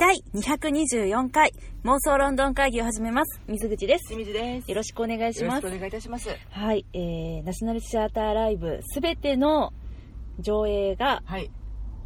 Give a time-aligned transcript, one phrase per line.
[0.00, 1.52] 第224回
[1.84, 3.38] 妄想ロンドン会議を始めます。
[3.46, 4.08] 水口です。
[4.08, 4.70] 清水です。
[4.70, 5.78] よろしくお願いしますよろしくお。
[5.78, 6.30] 願いいたします。
[6.48, 9.74] はい、えー、ナショナルシアターライブすべての
[10.38, 11.50] 上映がはい。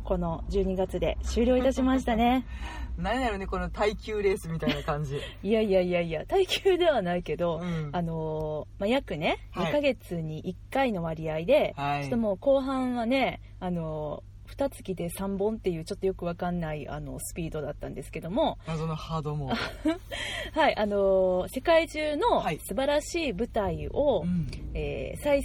[0.02, 2.44] この12月で終了いたしましたね。
[2.98, 5.20] 何やろね、この耐久レースみたいな感じ。
[5.44, 19.54] いやいやいやいや、耐久ではないけど、うんあのーまあ、約ね、はい2ヶ月に1回の割合で、はいちょっともう後半はね、あのー、2月で3本っていうちょっとよくわかんないあのスピードだったんですけども、謎のハードモー
[20.52, 24.28] はい、あのー世界中のはい素晴らしい舞台を、ド。
[24.28, 24.48] うん。
[24.74, 25.42] えー最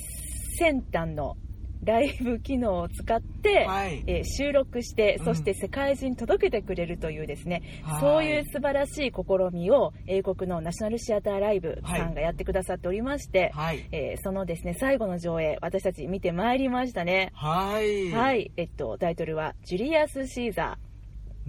[0.57, 1.37] 先端の
[1.83, 4.03] ライブ機能を使って、はい。
[4.07, 13.87] えー収録してうんそして世界中に届けてくれるというですね、はいそういう素晴らしい試みを英国のナショナルシアターライブさんがやってくださっておりまして、はい。
[13.91, 18.11] えーそのですね最後の上映私たち見てまいりましたね、はい。
[18.11, 20.85] はいえっとタイトルは「ジュリアス・シーザー」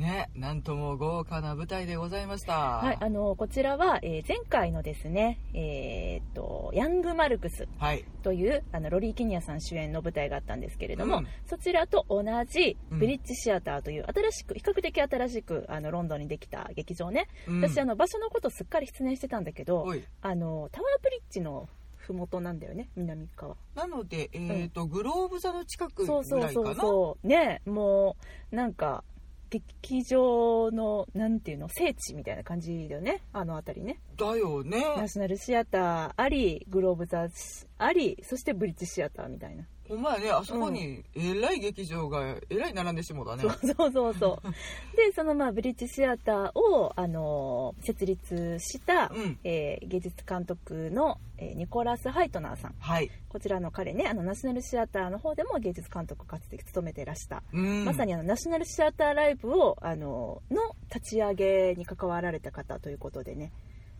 [0.01, 2.55] ね、なんとも豪華な舞台でございました。
[2.55, 8.05] はい、あのこちらは、えー前回のですね、えーっとヤング・マルクスはい。
[8.23, 19.87] というあのロリー・ケニアさん主演の舞台があったんですけれども、うんそちらと同じうんブリッジシアターという新しく比較的新しくあのロンドンにできた劇場ね、うん私あの場所のことすっかり失念してたんだけど。
[20.23, 26.81] あのタワーブリッジの麓なんだよね南側なので、えっと、グローブ座の近くぐそうそうそうらいかな。
[26.81, 28.17] そうねも
[28.53, 29.05] うなんか
[29.51, 33.23] 劇場のなんていうの聖地みたいな感じだよね。
[33.33, 34.01] あの辺りね。
[34.17, 34.81] だよね。
[34.97, 37.29] ナショナルシアターありグローブ座
[37.79, 43.43] ありそしてブリッジシアターみたいなほんまやね、あそこに、えらい劇場が、えらい並んでしもうだね。
[43.43, 44.49] そうそうそうそう
[44.97, 49.39] でそのまあブリッジシアターを、あのー設立した、うん。
[49.43, 53.11] えー芸術監督の、えーニコラス・ハイトナーさんはい。
[53.29, 57.85] こちらの彼ねあのナショナルシアターの方でも芸術監督かつて務めてらした、うん。
[57.85, 63.51] まさにあのナショナルシアターライブを、あのーの立ち上げに関わられた方ということでね、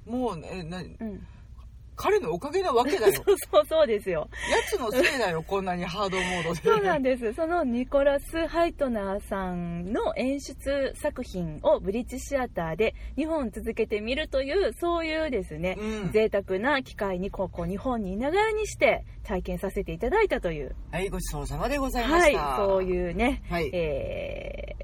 [0.07, 1.27] もうね、なうん、
[2.01, 3.13] 彼のおかげなわけだよ。
[3.27, 6.63] そうそうそうですよやつのせいだよ、こんなにハードモードで。
[6.63, 7.35] そうなんです。
[7.35, 23.71] そのニコラス・ハイトナーさんの演出作品をブリッジシアターで2本続けてみるという、そういうですね、うん贅沢な機会にここ日本にいながらにして体験させていただいたという、はい、ごちそうさまでございまはいした。、そういうね、はい。
[23.75, 24.77] え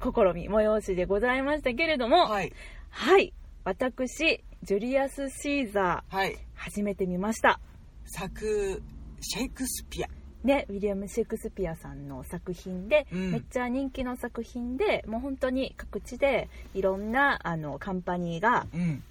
[0.00, 2.52] ー、試み、催しでございましたけれども、はい、
[2.90, 3.32] はい。
[3.64, 6.36] 私、ジュリアス・シーザー、はい。
[6.58, 7.60] 初めて見ました。
[8.04, 8.82] 作、
[9.20, 10.08] シェイクスピア。
[10.44, 19.02] ね、ウィリアム・シェイクスピアさんの作品で、うんめっちゃ人気の作品でもう本当に各地でいろんなあのカンパニーがうん。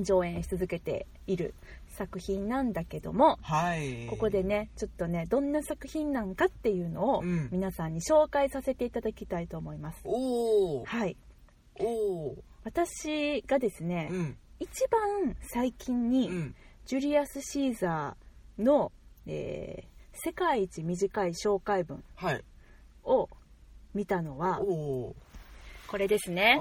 [0.00, 1.54] 上演し続けている
[1.96, 4.08] 作品なんだけどもはい。
[4.08, 10.84] ここでねちょっとねどんな作品なんかっていうのをうん皆さんに紹介させていただきたいと思います、おー。
[10.84, 11.16] はい。
[12.64, 14.36] 私がですね、うん。
[14.58, 16.54] 一番最近に、うん。
[16.86, 18.92] ジュリアス・シーザーの、
[19.26, 22.44] えー世界一短い紹介文はい。
[23.02, 23.28] を
[23.94, 25.14] 見たのはおー。
[25.88, 26.56] これですね。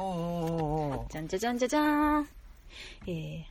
[1.12, 2.28] じゃんじゃじゃんじゃじゃーん。
[3.06, 3.44] えー、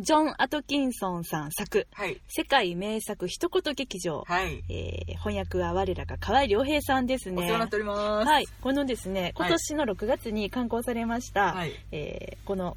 [0.00, 2.20] ジョン・アトキンソンさん作、はい。
[2.26, 4.24] 世界名作一言劇場。
[4.26, 4.64] はい。
[4.68, 7.36] えー翻訳は我らが河合良平さんですね。
[7.44, 8.26] お世話になっております。
[8.26, 8.46] はい。
[8.60, 11.72] このですね、今年の6月に刊行されました、はい。
[11.92, 12.76] えーこの、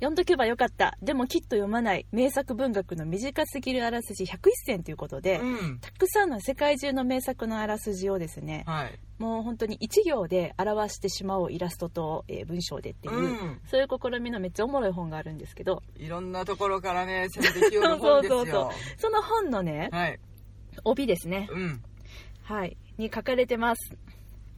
[0.00, 5.78] 読んどけばよかった、でもきっと読まない名作文学の短すぎるあらすじ101選ということで、うん。
[5.78, 8.98] たくさんの世界中の名作のあらすじをですね、はい。
[9.18, 18.72] もう本当に一行で表してしまおうイラストと、えー文章でっていう、うんそういう試みのめっちゃおもろい本があるんですけどいろんなところからね、攻めてきようの本ですよ。
[18.96, 20.18] その本のねはい。
[20.84, 21.82] 帯ですね、うん。
[22.42, 23.96] はいに書かれてます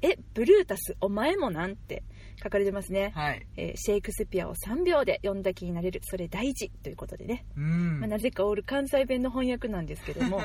[0.03, 2.05] えブルータスお前もなんて
[2.43, 3.47] 書かれてますね、はい。
[3.57, 6.01] えーシェイクスピアを3秒で読んだ気になれる。
[6.05, 8.01] それ大事ということでね、うん。
[8.01, 10.41] まあ、なぜかオール関西弁の翻訳なんですけども。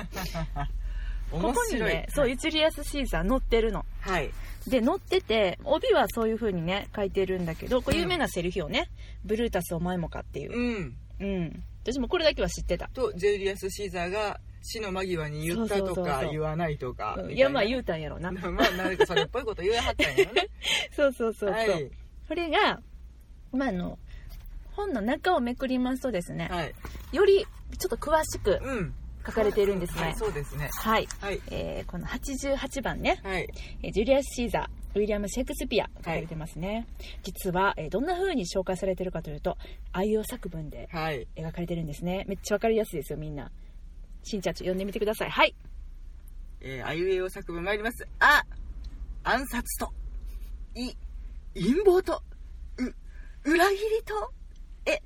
[1.32, 1.80] こ 面こに。
[1.80, 3.86] ねそうユチリアス・シーザー載ってるの。
[4.02, 4.32] はい。
[4.68, 8.90] で載ってて帯はそういう風にね書いてるんだけどこれ有名なセリフよね、
[9.24, 10.54] ブルータスお前もかっていう。
[10.54, 10.96] うん。
[11.20, 11.64] うん。
[11.84, 12.90] 私もこれだけは知ってた。
[12.90, 17.18] と、ジェリアス・シーザーが死の間際に言ったとそうそうそうそうか言わないとか。
[17.30, 17.68] いやまあう。
[17.68, 20.48] 言うたんやろな まあ、なんかそれっぽいこと言えはったんやろね。
[20.96, 21.92] そうそうそうそう、はい。
[22.28, 22.82] これが
[23.52, 23.98] まああの
[24.74, 26.74] 本の中をめくりますとですね、はい。
[27.12, 27.46] より
[27.80, 28.94] ちょっと詳しくうん。
[29.26, 30.70] 書かれているんですねはい、そうですね。
[30.72, 31.42] はい、はい。
[31.52, 33.50] えーこの88番ね、はい。
[33.84, 36.88] えージュリアス・シーザーウィリアム・シェイクスピア書かれてますね、
[37.24, 39.58] 実は、えーどんな風に紹介されてるかというと
[39.92, 41.28] 愛用作文ではい。
[41.36, 43.52] 描かれてるんですねめっちゃわかりやすいですよみんな
[44.28, 45.30] しんちゃんちょ読んでみてください。
[45.30, 45.56] はい。
[46.62, 48.08] えー、あいうえお作文参ります。
[48.20, 48.44] あ、
[49.24, 49.94] 暗殺と、
[50.76, 50.92] い、
[51.54, 52.22] 陰謀と、
[53.44, 54.34] 裏切りと。
[54.86, 55.02] ええ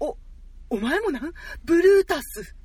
[0.00, 0.16] ー、お
[0.70, 1.32] お前もなん？
[1.64, 2.56] ブルータス。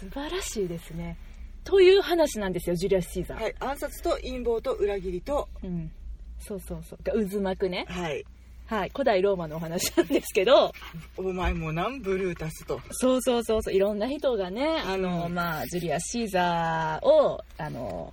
[0.00, 1.16] 素晴らしいですね。
[1.64, 5.48] という話なんですよジュリアス・シーザー、はい暗殺と陰謀と裏切りと。
[5.62, 5.92] うん、
[6.40, 6.98] そうそうそう。
[7.04, 7.84] が渦巻くね。
[7.88, 8.24] はい
[8.66, 10.72] はい古代ローマのお話なんですけど。
[11.16, 12.80] お前もなんブルータスと。
[12.92, 15.34] そうそうそうそういろんな人がねあの、うん。
[15.34, 18.12] まあジュリアス・シーザーをあの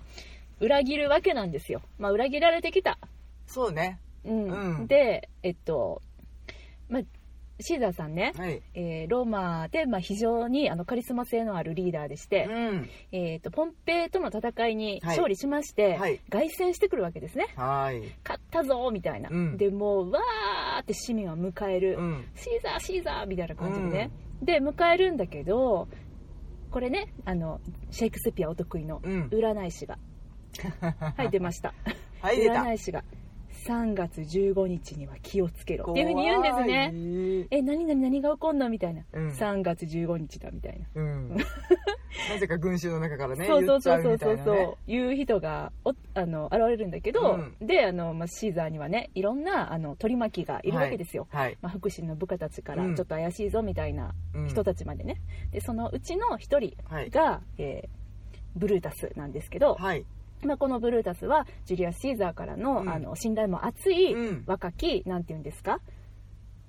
[0.60, 1.82] 裏切るわけなんですよ。
[1.98, 2.98] まあ裏切られてきた。
[3.48, 4.00] そうね。
[4.26, 4.44] うん。
[4.50, 4.88] うん。
[4.88, 6.02] でえっと
[6.90, 7.02] まあ
[7.62, 8.62] シーザーさんね、はい。
[8.74, 12.90] えーローマで、まあ、非常にあのカリスマ性のあるリーダーでして、うん。
[13.12, 15.18] えー、とポンペイとの戦いにはい。
[15.18, 16.20] 勝利しまして、はい。
[16.30, 17.48] 凱旋してくるわけですね。
[17.56, 18.02] はい。
[18.24, 19.58] 勝ったぞみたいな、うん。
[19.58, 22.26] でもうわーって市民は迎える、うん。
[22.36, 24.12] シーザーシーザーみたいな感じでね、
[24.42, 25.88] で迎えるんだけど
[26.72, 27.60] これねあの
[27.92, 29.28] シェイクスピアお得意のうん。
[29.28, 29.98] 占い師が、
[31.16, 31.74] はい出ました。
[32.22, 32.54] はい出た。
[32.64, 33.04] 占い師が
[33.68, 35.92] 3月15日には気をつけろ。
[35.92, 36.92] っていうふうに言うんですね。
[36.92, 37.48] ね。
[37.52, 39.28] え何何何が起こんのみたいな、うん。
[39.30, 41.02] 3月15日だみたいな。
[41.02, 41.38] うん。
[42.30, 44.34] なぜか群衆の中からねそうそうそう言そうそう。
[44.34, 51.58] っちゃうねそういう人がおあの現れるんだけど、うであの、まあ、シーザーにはねいろんなあの取り巻きがいるわけですよ、はい。
[51.62, 52.96] まあ、福祉の部下たちからうん。
[52.96, 54.48] ちょっと怪しいぞみたいなうん。
[54.48, 55.22] 人たちまでね、
[55.52, 57.10] でそのうちの一人はい。
[57.10, 58.00] が、えー
[58.56, 60.06] ブルータスなんですけど、はい
[60.44, 62.90] まあ、このブルータスはジュリアス・シーザーからの,、うん。
[62.90, 64.44] あの信頼も厚い、うん。
[64.46, 65.80] 若きなんていうんですか、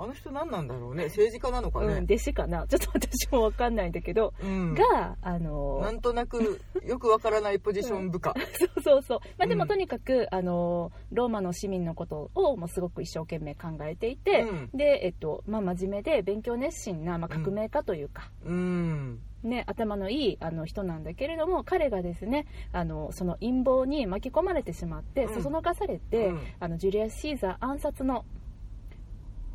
[0.01, 1.05] あの人何なんだろうね。
[1.05, 2.67] 政治家なのかうん、ね弟子かな。
[2.67, 4.75] ちょっと私も分かんないんだけど、うん。
[4.75, 8.35] があのなんとなくよくわからないポジション部下。
[8.59, 9.69] そうそうそう、まあ、でもうん。
[9.69, 14.71] とにかく、あのローマの市民のことをもうすごく一生懸命考えていて、うん。
[14.73, 19.21] で、えっとまあ、真面目で勉強熱心な、まあ、革命家というか、うん。
[19.43, 25.35] ね、頭のいいあの人なんだけれども彼がですねあのその陰謀に巻き込まれてしまって、うん。
[25.35, 26.41] そそのかされて、うん。
[26.59, 28.25] あのジュリアス・シーザー暗殺の、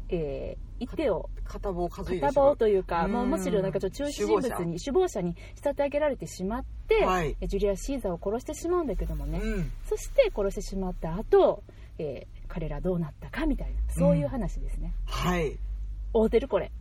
[0.10, 2.32] えー一手を片棒片う。
[2.34, 3.14] 棒というか、うん。
[3.14, 5.22] まあ、むしろなんかちょっと中心人物に首謀者。
[5.22, 7.38] に仕立て上げられてしまって、はい。
[7.48, 9.72] ジュリアス・シーザーを殺してしまうんだけどもね、うん。
[9.86, 11.64] そして殺してしまった後、
[11.98, 15.58] えー彼らどうなったかみたいなそういう話ですね、はい。
[16.14, 16.72] 合うてるこれ。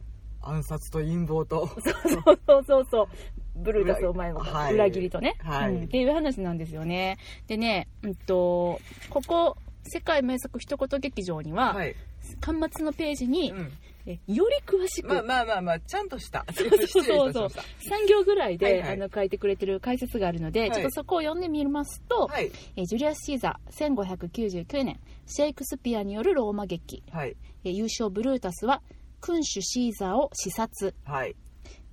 [0.42, 1.66] 暗殺と陰謀と。
[1.66, 3.08] そうそうそうそう
[3.56, 4.74] ブルータス裏お前も、はい。
[4.74, 5.74] 裏切りとね、はい。
[5.74, 5.84] うん。
[5.84, 7.18] っていう話なんですよね。
[7.46, 11.94] でね、うんと、ここ世界名作一言劇場には、はい
[12.40, 13.72] 端末のページに、うん。
[14.06, 16.44] えより詳しく、まあまあまあまあちゃんとした。
[16.54, 17.62] そうそうそう失礼いたしました。
[17.62, 18.92] 3行ぐらいで、はいはい。
[18.92, 20.70] あの書いてくれてる解説があるので、はい。
[20.72, 22.50] ちょっとそこを読んでみますと、はい。
[22.76, 27.36] えージュリアス・シーザー1599年シェイクスピアによるローマ劇、はい。
[27.64, 28.82] えー優勝ブルータスは
[29.20, 31.34] 君主シーザーを視察はい。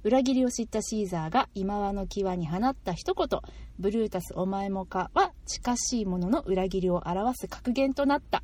[0.03, 3.27] 裏切りを知ったシーザーが今和の際に放った一言
[3.77, 8.41] 「ブルータスお前もか」は近しいものの裏切りを表す格言となった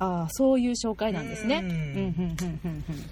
[0.00, 1.60] ああそういう紹介なんですね。
[1.62, 1.70] うん。
[1.70, 2.60] うんうんうん。
[2.64, 3.10] うんうん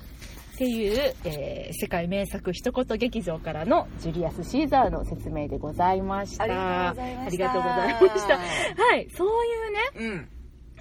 [0.54, 6.44] っていう、えー世界名作一言劇場からのジュリアス・シーザーの説明でございました。
[6.44, 7.26] ありがとうございました。
[7.26, 8.38] ありがとうございました。
[8.82, 10.28] はい、そういうね、うん。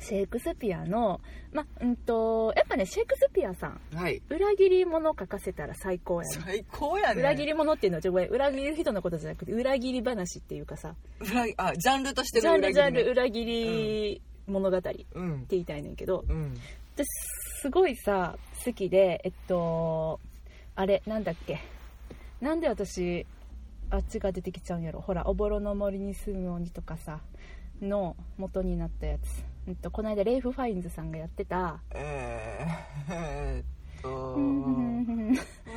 [0.02, 1.22] シェイクスピアの、
[1.54, 4.20] ま、うんと、やっぱね、シェイクスピアさん、はい。
[4.30, 6.44] 裏切り者書かせたら最高やね。
[6.44, 7.22] 最高やね。
[7.22, 10.96] 裏切り者っていうのは裏切る人のことじゃなくて裏切り話っていうかさ。
[11.20, 13.12] 裏あジャンルとしてジャンルジャンルね。
[13.12, 15.46] 裏切り物語ってうん。
[15.50, 16.26] 言いたいねんけど。
[16.28, 16.58] うん。
[16.96, 17.06] 私
[17.62, 20.20] すごいさ好きでえっと
[20.76, 21.60] あれなんだっけ。
[22.42, 23.26] なんで私
[23.90, 25.02] あっちが出てきちゃうんやろ。
[25.02, 27.22] ほら「おぼろの森に住む鬼」とかさ
[27.82, 35.68] の元になったやつ、うんと、この間レイフ・ファインズさんがやってたえーえーえー。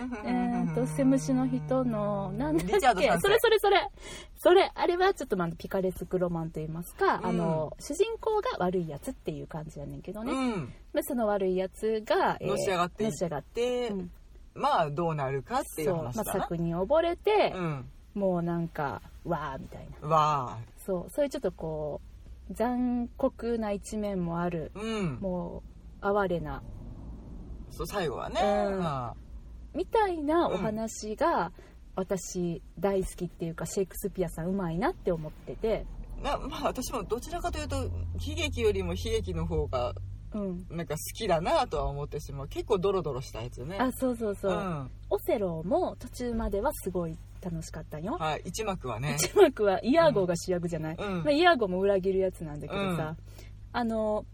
[0.70, 3.88] っと、セムシの人の、なんだっけそれそれそれ。
[4.36, 7.26] それ、あれはちょっとまあピカレスクロマンと言いますか、うん。
[7.26, 10.32] あの、主人公が悪いやつっていう感じやねんけどね。
[10.32, 10.72] うん。
[10.94, 14.10] でその悪いやつが、のし上がっていっのし上がって、でうん。
[14.54, 17.88] まあどうなるかっていうそう、まあ、話だな作に溺れて、うん。
[18.14, 20.08] もうなんか、わーみたいな。
[20.08, 22.00] わあそう、そういうちょっとこ
[22.50, 25.18] う、残酷な一面もある、うん。
[25.20, 25.62] も
[26.02, 26.62] う、哀れな、
[27.70, 28.40] そう最後はね。
[28.42, 28.78] うん。
[28.78, 29.16] まあ
[29.74, 31.52] みたいなお話が、
[31.94, 35.86] 私大好きっていうかシェイクスピアさんうまいなって思ってて、
[36.22, 39.94] なまあ私もどちらかというと悲劇よりも悲劇の方が
[40.32, 42.48] うん、なんか好きだなとは思ってしまう。
[42.48, 43.76] 結構ドロドロしたやつね。
[43.80, 44.90] あそうそうそう、ん。
[45.10, 49.16] オセロも途中まではすごい楽しかったんよ、はい一幕はね。
[49.18, 51.24] 一幕はイヤーゴが主役じゃない、うん。
[51.24, 53.16] まあ、イヤーゴも裏切るやつなんだけどさ、
[53.72, 54.24] あの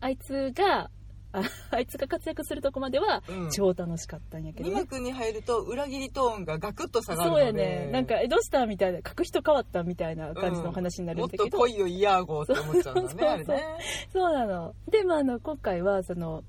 [0.00, 0.90] あいつが
[1.38, 3.50] ああいつが活躍するとこまではうん。
[3.50, 7.88] 超楽しかったんやけど2ね、幕に入ると裏切りトーンがガクッと下がるそうやね。
[7.92, 13.28] なんかえどうしたみたいな書く人変わったみたいな感じの話になるもっんだけど、と来いよイヤーゴーって思っちゃうんだね そうそうそう。
[13.28, 13.64] あれね。
[14.12, 14.74] そうなの。
[14.90, 16.42] でもあの今回はその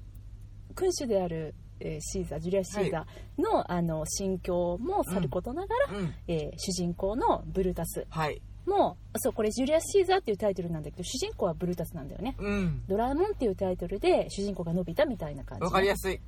[0.75, 6.13] 君主である、えーシーザージュリアス・シーザーの,、あの心境もさることながら、うん。
[6.27, 8.05] えー主人公のブルータス。
[8.09, 12.35] はいもそうこれジュリアス・シーザーっていうタイトルなんだけど主人公はブルータスなんだよね。
[12.39, 12.81] うん。
[12.87, 15.63] ドラえもんっていうタイトルで主人公が伸びたみたいな感じ。
[15.63, 16.19] わかりやすい。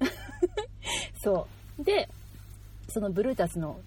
[1.24, 1.48] そ
[1.79, 1.83] う。
[1.83, 2.10] で
[2.89, 3.79] そのブルータスの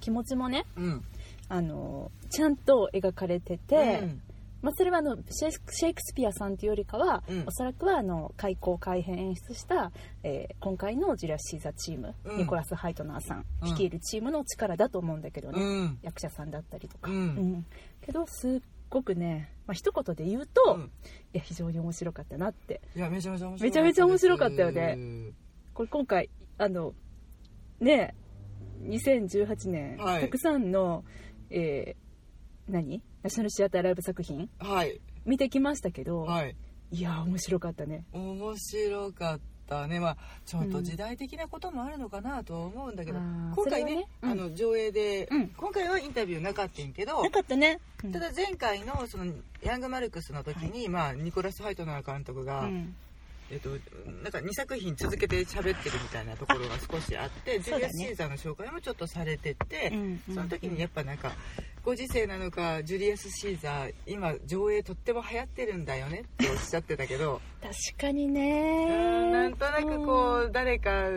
[0.00, 1.04] 気持ちもねうん。
[1.48, 4.22] あのちゃんと描かれてて、うん
[4.62, 7.44] まあ、それはあのシェイクシェイクスピアさんというよりかは、うん。
[7.46, 12.38] おそらくはあの開校改編演出した、えー今回のジュリアス・シーザーチーム、うん。
[12.38, 13.68] ニコラス・ハイトナーさんうん。
[13.70, 15.98] 率いるチームの力だと思うんだけどね、うん。
[16.02, 17.16] 役者さんだったりとか、うん。
[17.16, 17.66] うん。
[18.02, 20.80] けどすっごくね、まあ一言で言うと、うん。
[20.82, 22.82] いや非常に面白かったなって。
[22.94, 25.32] いやめちゃめちゃ面白いめちゃめちゃ面白かったよね。
[25.72, 26.92] これ今回あの
[27.80, 28.14] ね
[28.82, 30.22] 2018年、はい。
[30.22, 31.04] たくさんの、
[31.50, 32.09] えー
[32.70, 33.02] 何？
[33.22, 34.48] ナショナルシアターライブ作品？
[34.58, 35.00] はい。
[35.24, 36.56] 見てきましたけど、はい。
[36.92, 38.04] いや面白かったね。
[38.12, 40.00] 面白かったね。
[40.00, 44.38] まあちょっと時代的なこともあるのかなとは思うんだけど、あー今回ねそれはね。
[44.38, 44.42] うん。
[44.44, 45.48] あの上映で、うん。
[45.48, 48.12] 今回はインタビューなかったんけどなかったね、うん。
[48.12, 52.94] ただ前回のそのヤングマルクスの時に、まあ、ニコラス・ハイトナー監督が、うん
[53.50, 53.70] えっと、
[54.22, 61.32] なんか2作品続けて喋ってるみたいなところが少しあってジュリアス・シーザーの紹介もちょっとされてて、うんその時にやっぱなんか
[61.84, 71.08] ご時世なのかジュリアス・シーザー今上映とっても流行ってるんだよねっておっしゃってたけど確かにうねんなんとなくこうう誰か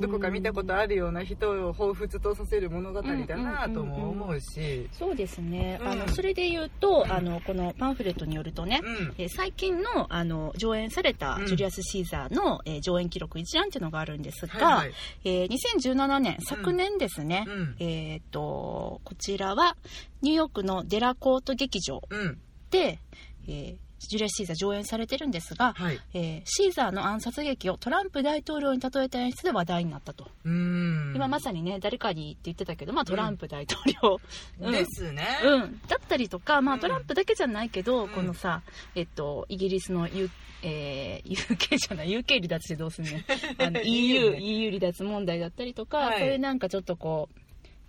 [0.00, 4.88] どこか見たことあるような人を彷彿とさせる物語だなとも思うし。
[4.92, 5.88] そうですね、うん。
[5.88, 9.14] あのそれで言うとあのこのパンフレットによるとね、うん。
[9.18, 11.46] えー最近のあの上演されたうん。
[11.46, 14.84] ジュリアス・シーザーの、えー上演記録一覧っていうのがあるんですが、
[15.24, 17.76] えー2017年昨年ですね、うん。
[17.78, 19.76] えっ、とこちらは
[20.20, 22.38] ニューヨークのデラコート劇場うん。
[22.70, 22.98] で、
[23.46, 23.76] えー
[24.08, 26.00] ジュリアス・シーザー上演されてるんですが、はい。
[26.14, 31.12] えーシーザーの暗殺劇をトランプ大統領に例えた演出で話題になったと、うん。
[31.14, 34.20] 今まさにね誰かにって言ってたけど、まあ、トランプ大統領、
[34.60, 34.72] うん。
[34.72, 36.80] ですね、うん、だったりとか、まあ、うん。
[36.80, 38.08] トランプだけじゃないけど、うん。
[38.10, 38.62] このさ、
[38.94, 40.30] えっと、イギリスの U、
[40.62, 43.24] えー UK じゃない UK 離脱してどうすん ね。
[43.58, 46.18] んあの EU, EU 離脱問題だったりとか、はい。
[46.20, 47.28] そういうなんかちょっとこ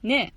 [0.04, 0.34] うね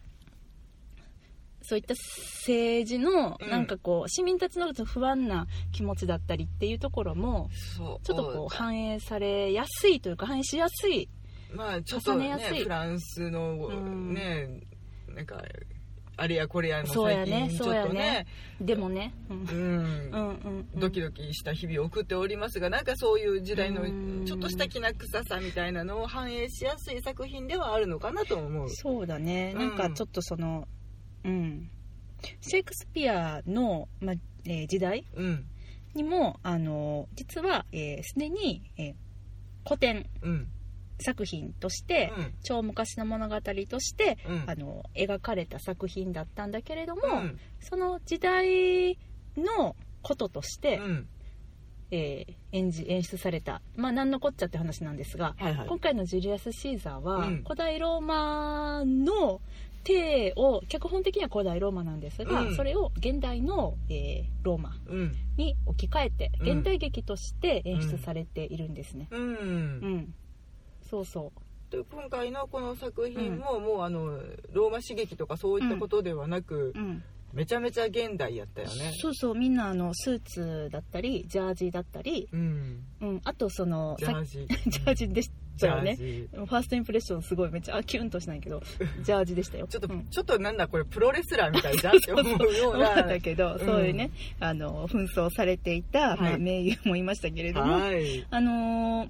[1.67, 3.51] そういった政治のうん。
[3.51, 8.07] なんかこう、市民たちの不安な気持ちだったりっていうところもそう。
[8.07, 11.09] ちょっとこう反映されやすいというか反映しやすい。
[11.53, 12.63] まあちょっとね重ねやすい。
[12.63, 14.15] フランスのうん。
[14.15, 14.61] ね、
[15.09, 15.43] なんか
[16.19, 17.93] あれやこれやのそうやね最近ちょっとそうやね。
[17.95, 18.27] ね
[18.61, 19.37] でもね、うん。
[19.37, 19.47] うん。
[19.49, 20.81] うんうんうん。
[20.81, 24.25] ドキドキした日々を送っておりますがなんかそういう時代のうん。
[24.25, 28.71] ちょっとしたきな臭さみたいなのを反映しやすい作品ではあるのかなと思う。
[28.71, 29.77] そうだね、うんなん。
[29.77, 30.67] かちょっとその
[31.27, 31.71] うん。
[32.41, 34.13] シェイクスピアの、ま
[34.45, 35.45] えー時代うん。
[35.95, 38.95] にもあの実はすで、えー既に、えー
[39.67, 40.49] 古典うん。
[40.99, 42.35] 作品として、うん。
[42.43, 43.37] 超昔の物語
[43.69, 44.45] として、うん。
[44.47, 47.39] あの描かれた作品だったんだけれども、うん。
[47.61, 48.97] その時代
[49.37, 51.09] のこととして、うん。
[51.91, 55.69] えー演じ演出された、まあ、何のこっちゃって話なんですが、はいはい。
[55.69, 57.43] 今回のジュリアス・シーザーは、うん。
[57.43, 59.43] 古代ローマの
[59.87, 64.77] 体を脚本的には古代ローマなんですが、うんそれを現代の、えーローマ
[65.37, 69.09] に置き換えてうん現代劇として演出されているんですね。
[69.11, 70.15] うんうん、
[70.89, 71.41] そうそう
[71.71, 74.19] で今回のこの作品も、もうあの
[74.53, 77.03] ローマ刺激とかそういったことではなく、う、うん、
[77.33, 85.23] めちゃめちゃ現代やったよねそうそうみんなあのスーツだったりジャージだったり、うんうん、あとそのジャージジャージで
[85.57, 88.63] したよねファーストインプレッションすごいめっちゃあキュンとしないけど
[89.03, 89.67] ジャージでしたよ。
[89.67, 90.07] ちょっと、うん。
[90.09, 93.59] ちょっとなんだこれプロレスラーみたいじゃんって思うよう思っなたけど、うん。
[93.61, 94.11] そういうね
[94.41, 95.83] あの紛争されてい。
[95.83, 98.27] た、まあ、はい名優もいましたけれども、はい。
[98.31, 99.09] あのー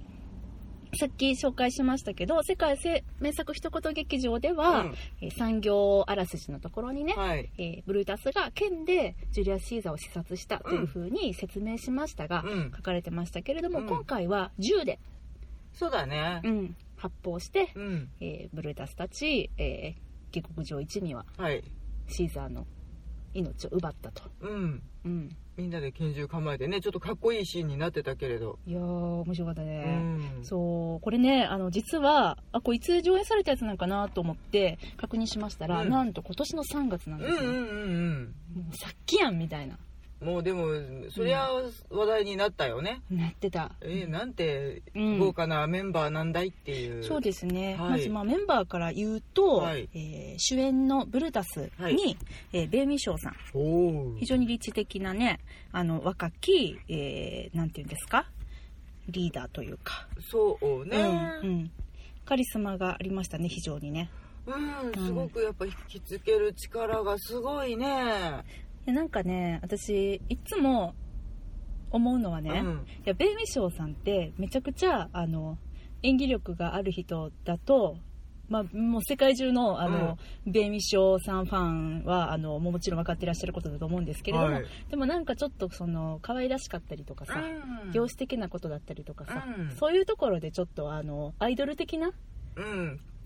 [0.98, 2.78] さっき紹介しましたけど世界
[3.20, 4.94] 名作一言劇場では、うん。
[5.20, 7.50] えー産業あらすじのところにね、はい。
[7.58, 12.72] えーブルータスが剣でジュリアス・シーザーを視察したというふうに説明しましたが、うん。
[12.74, 13.86] 書かれてましたけれども、うん。
[13.86, 14.98] 今回は銃で、
[15.78, 16.40] そうだね。
[16.42, 16.76] うん。
[16.96, 18.08] 発砲して、うん。
[18.20, 21.62] えーブルータスたち、えー下克上一味ははい。
[22.08, 22.66] シーザーの
[23.34, 24.82] 命を奪ったと、うん。
[25.04, 28.58] うん、みんなで拳銃構えてねちょっとかっこいいシーンになってたけれど。
[28.66, 30.44] いやー面白かったうね、ん。
[30.44, 35.90] そうこれねあの実はあこれいつ上映されたやつなんかなと思って確認しましたら、うん。
[35.90, 38.24] なんと今年の3月なんですよ、うんうんうん
[38.56, 39.74] もうさっきやんみたいな。
[39.74, 39.80] うん
[40.20, 40.66] もうでも
[41.10, 41.48] そりゃ
[41.90, 47.90] 話題になったよね、なってた、えーなんてうん豪華なメンバーなんだいっていう、そうですね、はい。
[47.90, 49.88] まずまあメンバーから言うと、はい。
[49.94, 52.16] えー主演のブルータスに、はい。
[52.52, 53.18] えーベイミーショー。
[53.18, 55.40] さん非常に理知的なね
[55.72, 58.26] あの若き、えーなんていうんですか？
[59.08, 60.96] リーダーというか、そうね。
[61.42, 61.70] うんうん、
[62.24, 64.10] カリスマがありましたね非常にね。
[64.46, 67.86] うん、すごくやっぱ引きつける力がすごいね。
[67.86, 70.94] いやなんかね私いつも
[71.90, 72.86] 思うのはね、うん。
[73.04, 75.58] いやベイミショーさんってめちゃくちゃあの
[76.02, 77.96] 演技力がある人だと、
[78.48, 84.64] まあ、もう世界中のあの、ベイミショーさんファンはあのもちろん分かってらっしゃることだと思うんですけれども、はい。
[84.90, 87.42] でもなんかちょっとその可愛らしかったりとかさ、
[87.84, 87.92] うん。
[87.92, 89.70] 容姿的なことだったりとかさ、うん。
[89.76, 92.12] そういうところでちょっとあのアイドル的な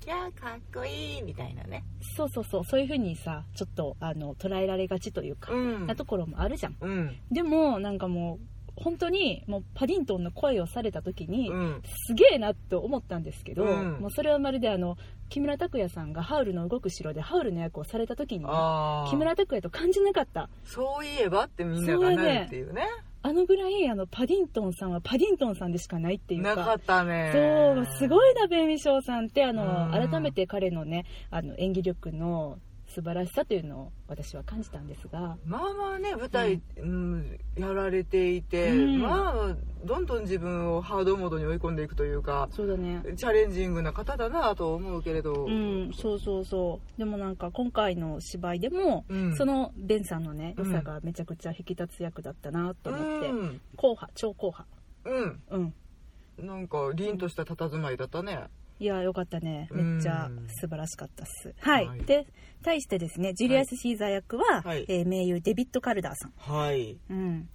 [0.01, 1.85] うんキャーかっこいいみたいなね。
[2.17, 5.87] そうそうそうそういう風にさちょっとあの捉えられがちというか、うん。
[5.87, 6.77] なところもあるじゃん。
[6.81, 7.17] うん。
[7.31, 11.83] でもなんかもう本当にもうパディントンの声をされた時に、うん。
[12.07, 14.01] すげえなって思ったんですけど、うん。
[14.01, 14.97] もうそれはまるであの
[15.29, 18.47] 木村拓哉さんがハウルの動く城でハウルの役をされた時に
[19.11, 20.49] 木村拓哉と感じなかった。
[20.65, 22.87] そういえばってみんながなるっていうね
[23.23, 26.57] あのぐらいあのパディントンさんはパディントンさんでしかないっていうか。
[26.57, 27.31] なかったね。
[27.35, 30.11] そうすごいなベイミショーさんってあのうん。
[30.11, 32.59] 改めて彼のねあの演技力の
[32.93, 35.37] 素晴らしさというのを私は感じたんですが。
[35.47, 37.39] まあまあね舞台、うん。
[37.57, 39.01] やられていて、うん。
[39.01, 43.03] まあどんどん自分をハードモードに追い込んでいくというかそうだね。
[43.17, 46.99] チャレンジングな方だなと思うけれど、うんそうそうそう。
[46.99, 49.37] でもなんか今回の芝居でも、うん。
[49.37, 50.67] そのベンさんのねうん。
[50.67, 53.61] 良さがめちゃくちゃ引き立つ役だったなと思って、うん。
[53.77, 54.67] 硬派超硬派。
[55.05, 55.43] うん。
[55.51, 55.75] うん。
[56.47, 58.47] なんか凛とした佇まいだったね
[58.81, 59.69] いやよかったね。
[59.71, 59.95] うん。
[59.97, 61.55] めっちゃ素晴らしかったっす。
[61.61, 62.01] はい、はい。
[62.01, 62.27] で
[62.65, 64.87] 対してですねジュリアス・シーザー役は、はい。
[64.89, 66.33] えー名優デビッド・カルダーさん。
[66.37, 66.99] はい。
[67.11, 67.49] うん。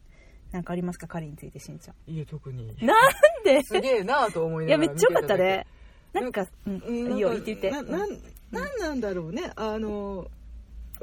[0.52, 1.08] なんかありますか？
[1.08, 2.12] 彼についてしんちゃん。
[2.12, 2.68] いえ特に。
[2.80, 3.12] なん
[3.44, 3.62] で？
[3.64, 5.66] すげえなと思いいながらやめっちゃよかったね。
[6.14, 7.16] なんかうん。
[7.16, 7.72] いいよ言って言って。
[7.72, 8.10] ななん。
[8.52, 9.52] なんなんだろうね。
[9.56, 10.28] あの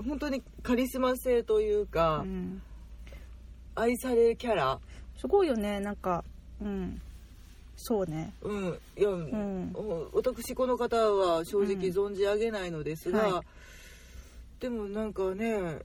[0.07, 2.63] 本当にカリスマ性というか、うん。
[3.75, 4.79] 愛されキャラ。
[5.17, 5.81] すごいよね。
[5.81, 6.25] なんか
[6.61, 7.03] うん
[7.85, 8.33] そうね。
[8.43, 8.79] うん。
[8.97, 9.73] いや、ん。
[9.75, 13.45] お私この方は正直存じ上げないのですが、うんはい。
[14.61, 15.81] でもなんかね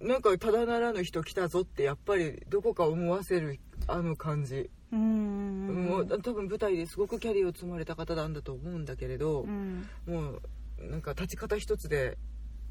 [0.00, 5.86] なんかただならぬ人来たぞってやっぱりどこか思わせるあの感じ、うん。
[5.88, 9.88] もう多分舞台ですごくキャリアを積まれた方なんだと思うんだけれどう、ん。
[10.06, 10.40] もう
[10.88, 12.16] なんか立ち方一つで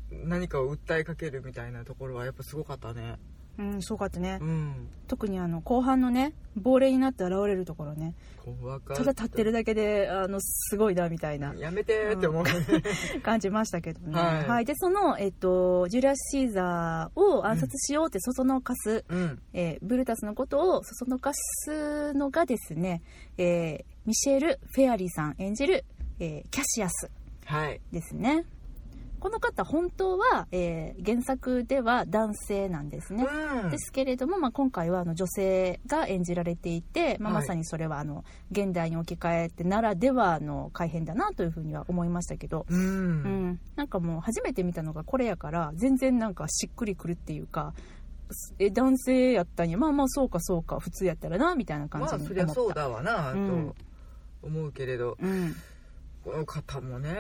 [0.09, 3.17] 何かを訴えかけるみたいなところはやっぱすごかったね
[3.59, 4.39] うんすごかったね。
[4.41, 4.87] うん。
[5.07, 8.15] 特にあの後半のね亡霊になって現れるところね。
[8.37, 9.03] 怖かった。
[9.03, 11.53] ただ立ってるだけであのすごいなみたいな。
[11.55, 12.51] やめてーって思うね、
[13.21, 14.65] 感じましたけどね、はい。
[14.65, 19.41] でその、えっと、ジュリアス・シーザーを暗殺しようってそそのかす、うん。
[19.53, 23.01] えーブルタスのことをそそのかすのがですね、
[23.37, 25.83] えーミシェル・フェアリーさん演じる、
[26.19, 27.11] えーキャシアス
[27.45, 27.81] はい。
[27.91, 28.45] ですね
[29.19, 33.25] この方本当は、えー原作では男性なんですね、
[33.63, 33.69] うん。
[33.69, 37.41] ですけれども、まあ、今回はあの女性が演じられていて、まあ、はい。
[37.43, 42.79] まさにそれはあの現代に置き換えてならではの改変だなというふうには思いましたけど、うん。
[42.79, 47.73] うん、なんかもう初めて見たのがこれやから全然なんかしっくりくるっていうか
[48.59, 49.77] え男性やったんや。
[49.77, 53.73] まあまあそうかそうか普通やったらなみたいな感まじに思った、あそりゃそうだわなうん。
[54.41, 55.55] と思うけれど、うん。
[56.23, 57.15] この方もね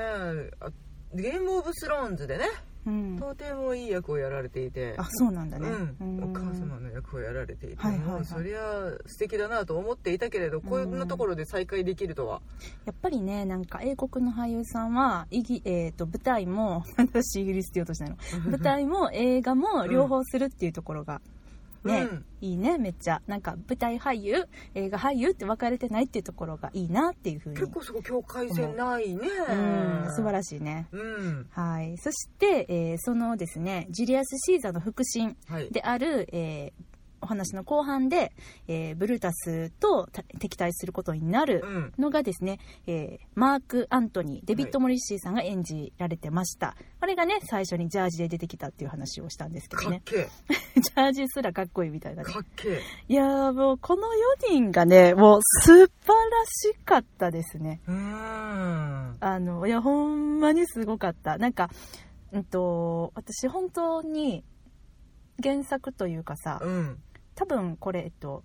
[0.59, 0.69] あ
[1.13, 2.45] ゲームオブスローンズでね
[2.85, 4.95] うん、とてもいい役をやられていて。
[4.97, 6.31] あそうなんだね、うん、うん。
[6.31, 8.09] お母様の役をやられていて、はいはいはい。
[8.13, 8.59] もうそりゃ
[9.05, 12.41] 素敵だなと思っていたけれどこんなところで再会できるとは、
[12.85, 18.15] やっぱりねなんか英国の俳優さんはイギ、えー、と舞台も 私イギリスって言おうとしたの。
[18.49, 21.21] 舞台も映画も両方するっていうところが、
[21.83, 22.25] ね、うん。
[22.41, 23.21] いいねめっちゃ。
[23.27, 29.27] なんか舞台俳優映画俳優って分かれてないっていうところがいいなっていうふうに結構そこ境界線ないね。
[29.49, 29.53] う
[30.07, 30.87] ん素晴らしいね。
[30.91, 31.47] うん。
[31.51, 31.97] はい。
[31.97, 35.69] そして、えーそのですねジュリアス・シーザーの腹心はい。
[35.71, 36.88] である、えー
[37.21, 38.31] お話の後半で、
[38.67, 41.93] えーブルータスとた敵対することになるうん。
[41.97, 50.01] のがですね、えーマーク・アントニーデビッド・モリッシーさんが演じられてました、あれがね最初にジャージで出てきたっていう話をしたんですけどね。
[50.09, 52.33] ジャージすらかっこいいみたいなえね。
[52.33, 52.81] かっけえ。
[53.07, 54.07] いやーもうこの
[54.47, 57.81] 4人がねもう素晴らしかったですね。
[57.87, 59.17] うーん。
[59.19, 61.37] あのいやほんまにすごかった。
[61.37, 61.69] なんか
[62.31, 64.43] うんと私本当に
[65.41, 66.97] 原作というかさうん
[67.39, 68.43] 多分これえっと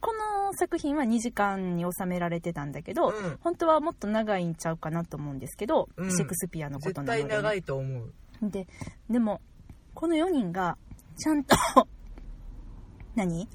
[0.00, 3.38] この作品は2時間に収められてたんだけど、うん。
[3.40, 6.10] 本当はもっと長いんちゃうかなと思うんですけど、うん。
[6.10, 8.12] シェイクスピアのこと絶なので、ね、対長いと思う。
[8.42, 8.68] で
[9.08, 9.40] でも
[9.94, 10.76] この4人が
[11.18, 11.56] ちゃんと
[13.16, 13.48] 何？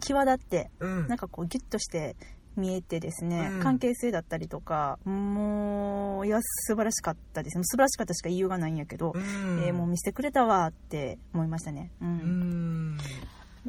[0.00, 1.08] 際立ってうん。
[1.08, 2.14] なんかこうギュッとして
[2.54, 3.60] 見えてですね、うん。
[3.62, 7.58] 関係性だったりとかもういや素晴らしかったです。
[7.62, 9.64] 素晴らしかったしか言いようがないんやけど、うん。
[9.64, 12.98] えーもう見せてくれたわって思いましたね、うん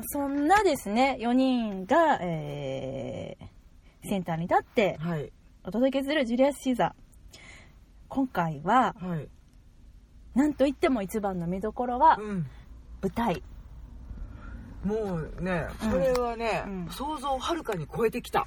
[0.01, 3.53] そんなですね4人が、えー
[4.05, 5.31] センターに立ってはい。
[5.63, 7.39] お届けするジュリアス・シーザー。
[8.09, 9.29] 今回ははい。
[10.35, 12.45] なんといっても一番の見どころはうん。
[13.01, 13.41] 舞台。
[14.83, 15.91] もうねうん。
[15.91, 16.87] これはね、うん。
[16.91, 18.45] 想像をはるかに超えてきた。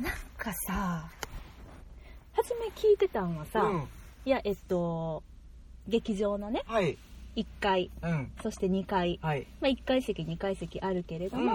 [0.00, 1.08] なんかさ
[2.32, 3.88] 初め聞いてたんはさ、うん。
[4.24, 5.22] いやえっと
[5.86, 6.98] 劇場のねはい
[7.38, 8.32] 1階うん。
[8.42, 9.46] そして2階、はい。
[9.60, 11.48] まあ、1階席2階席あるけれども、うん。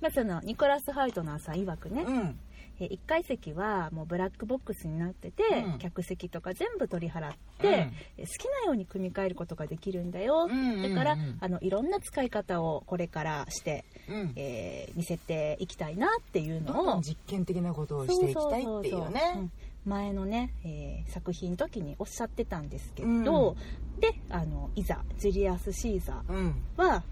[0.00, 2.38] まあ、そのニコラス・ハイトナーさん曰くね、うん。
[2.80, 5.78] え1階席はもうブラックボックスになってて、うん。
[5.78, 14.32] 客席とか全部取り払って、え好きなように組み替えることができるんだよ、うんだから、あのいろんな使い方をこれからして、うん。
[14.36, 17.00] えー見せていきたいなっていうのを。
[17.00, 19.50] 実験的なことをしていきたいっていうそうそうそうそう
[19.88, 24.00] 前のね、えー作品の時におっしゃってたんですけど、うん。
[24.00, 26.62] であのいざジュリアス・シーザうん。
[26.76, 27.02] ーは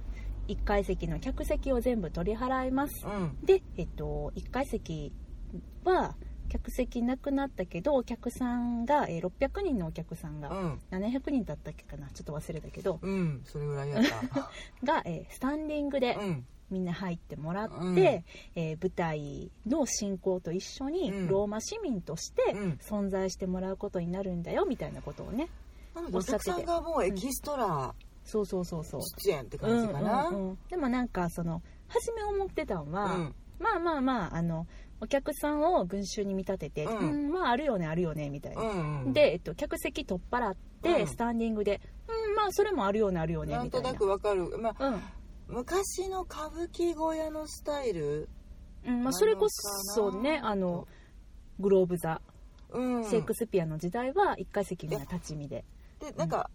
[0.48, 3.06] 1階席の客席を全部取り払います。
[3.06, 3.36] うん。
[3.44, 5.12] で、えっと、1階席
[5.84, 6.14] は
[6.48, 10.80] 客席なくなったけどお客さんが、えー600人のお客さんが、うん。
[10.92, 12.08] 700人だったっけかな？
[12.10, 13.00] ちょっと忘れたけど。
[13.02, 13.40] うん。
[13.44, 14.50] それぐらいやった。
[14.84, 17.98] が、えースタンディングでうんみんな入ってもらって、うん。
[17.98, 21.28] えー舞台の進行と一緒にうん。
[21.28, 22.78] ローマ市民としてうん。
[22.82, 25.48] 存在してもらうことになるんだよみたいなことをね
[26.12, 29.00] お客さんがもうエキストラそうそうそうそう。
[29.22, 30.28] 出演って感じかな？
[30.28, 33.34] うんうんうんでもなんかその初め思ってたんは、うん。
[33.58, 34.66] まあまあまああの
[35.00, 39.12] お客さんを群衆に見立てて、ううんんまああるよねあるよねみたいな、うんうん。
[39.12, 41.06] で、えっと、客席取っ払って、うん。
[41.06, 43.90] スタンディングでうんまあそれもあるよねあるよねみたいな。
[43.90, 44.58] なんとなくわかる。
[44.58, 45.00] まあうん
[45.48, 48.28] 昔の歌舞伎小屋のスタイル？
[48.86, 50.86] うんまあ、それこそねあの
[51.58, 52.20] グローブ座、
[52.70, 53.04] うん。
[53.04, 55.64] シェイクスピアの時代は一階席みんな立ち見で。
[56.00, 56.50] でなんか、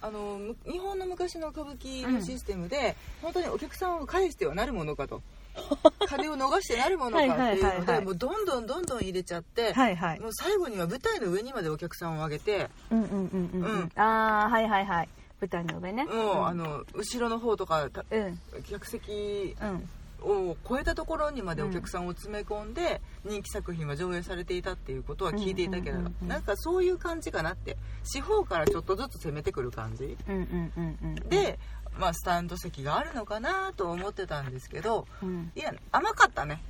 [0.00, 5.22] あのむ日本の昔の歌舞伎のシステムで、本当にお客さんを返してはなるものかと。
[6.06, 7.98] 金を逃してなるものかっていうのはいはいはいはい。
[8.00, 10.20] でもうどんどんどんどん入れちゃって、はいはい。
[10.20, 13.80] もう最後には舞台の上にまでお客さんを上げて、うんうんうんうん、うん。
[13.80, 13.92] うん。
[14.00, 15.08] ああはいはいはい
[15.40, 16.04] 舞台の上ね。
[16.04, 18.38] もう、あの後ろの方とかたうん。
[18.64, 19.88] 客席うん。
[20.20, 26.28] を超えたところにまでお客さんを詰め込んで、人気作品は上映されていたっていうことは聞いていたけれど、うんうんうんうん。
[26.28, 27.76] なんかそういう感じかなって。
[28.02, 30.16] 四方からちょっとずつ攻めてくる感じ。
[30.28, 31.58] うんうんうんうんで、
[31.98, 35.50] まあ、スタンド席があるのかなと思ってたんですけどうん。
[35.56, 36.62] いや甘かったね。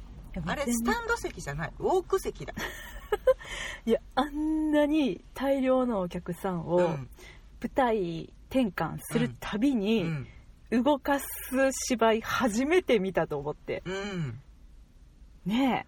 [0.47, 1.73] あれスタンド席じゃない。
[1.79, 2.55] ウォーク席だ。
[3.87, 7.09] いやあんなに大量のお客さんをうん。
[7.61, 10.27] 舞台転換するたびうにん。
[10.71, 11.27] 動かす
[11.89, 13.83] 芝居初めて見たと思って。
[13.87, 14.41] うん。
[15.47, 15.87] ね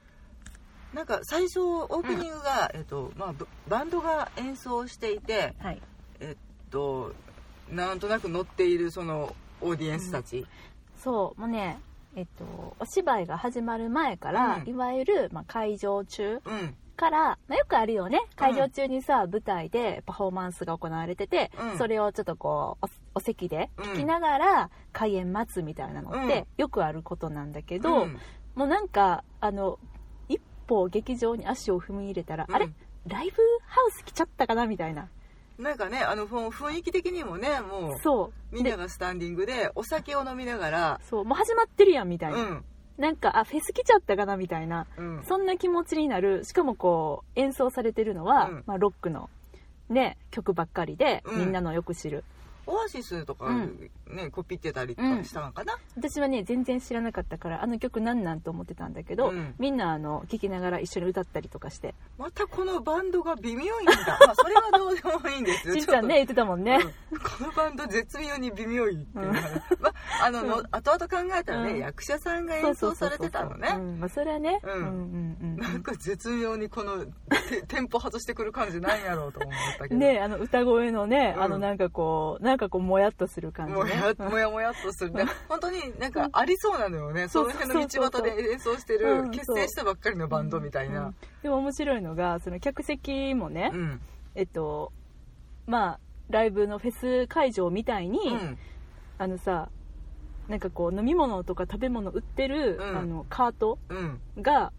[0.95, 5.83] なんか最初オープニングが、えっとまあ、ブバンドが演奏していてえはい。
[6.21, 6.37] えっ
[6.71, 7.15] と
[7.71, 10.47] なんとなく乗っているそのオーディエンスたち、
[10.99, 11.41] そう。
[11.41, 11.79] もうね
[12.17, 14.69] えっとお芝居が始まる前から、うん。
[14.69, 18.21] いわゆる、まあ、会場中うんから、まあ、よくあるよね。
[18.37, 21.79] 会場中にさ、舞台でパフォーマンスが行われてて、うん。
[21.79, 23.85] それをちょっとこうおお席でうん。
[23.93, 26.47] 聞きながら開演待つみたいなのって、うん。
[26.59, 28.19] よくあることなんだけど、うん。
[28.55, 29.79] もうなんかあの
[30.29, 32.55] 一歩劇場に足を踏み入れたら、うん。
[32.55, 32.69] あれ？
[33.07, 35.09] ライブハウス来ちゃったかなみたいな。
[35.59, 38.55] なんかねあのふ雰囲気的にもねもうそう。
[38.55, 41.01] みんなでがスタンディングでお酒を飲みながら。
[41.09, 42.65] そうもう始まってるやんみたいな、うん
[43.01, 44.87] なんかあフェス来ちゃったかなみたいな。
[44.99, 45.25] うん。
[45.27, 46.45] そんな気持ちになる。
[46.45, 48.65] しかもこう演奏されてるのは、うん。
[48.67, 49.31] まあ、ロックの、
[49.89, 51.39] ね、曲ばっかりで、うん。
[51.39, 52.25] みんなのよく知る。
[52.67, 59.55] オアシスとかうんね、コピってたりとかしたのかな、私はね全然知らなかったからあの曲なんなんと思ってたんだけど、うん。
[59.59, 61.95] みんなあの聴きながら一緒に歌ったりとかして。
[62.19, 65.69] またこのバンドが微妙いんだ、まあ、それはどうでもいいんです。
[65.69, 66.79] よ しんちゃんね言ってたもんね、
[67.11, 67.19] うん。
[67.19, 69.43] このバンド絶妙に微妙いっていう話、
[69.81, 70.67] まああの、うん。
[70.71, 71.79] 後々考えたらね、うん。
[71.79, 73.75] 役者さんが演奏されてたのね。
[73.77, 74.01] うん。
[74.01, 74.73] まあ、それはね、うん。
[74.73, 77.05] うんうんうんなんか絶妙にこの
[77.49, 79.97] テテンポ外してくる感じなんやろうと思ったけど。
[79.97, 81.43] ねあの歌声のね、うん。
[81.43, 83.79] あのなんかこうなんかこうもやっとする感じね。
[83.79, 85.13] もやもやもやっとする。
[85.13, 87.29] ね本当になんかありそうなのよね。
[87.29, 90.95] その辺の道端で演奏してるうん結成したばっかりのバンドみたいうん。
[90.95, 94.01] なでも面白いのがその客席もね、うん。
[94.35, 94.93] えっと
[95.67, 98.59] まあライブのフェス会場みたいに、うん。
[99.19, 99.69] あのさ
[100.49, 102.99] なんかこう飲み物とか食べ物売ってる、うん。
[102.99, 104.21] あのカートうん。
[104.39, 104.73] が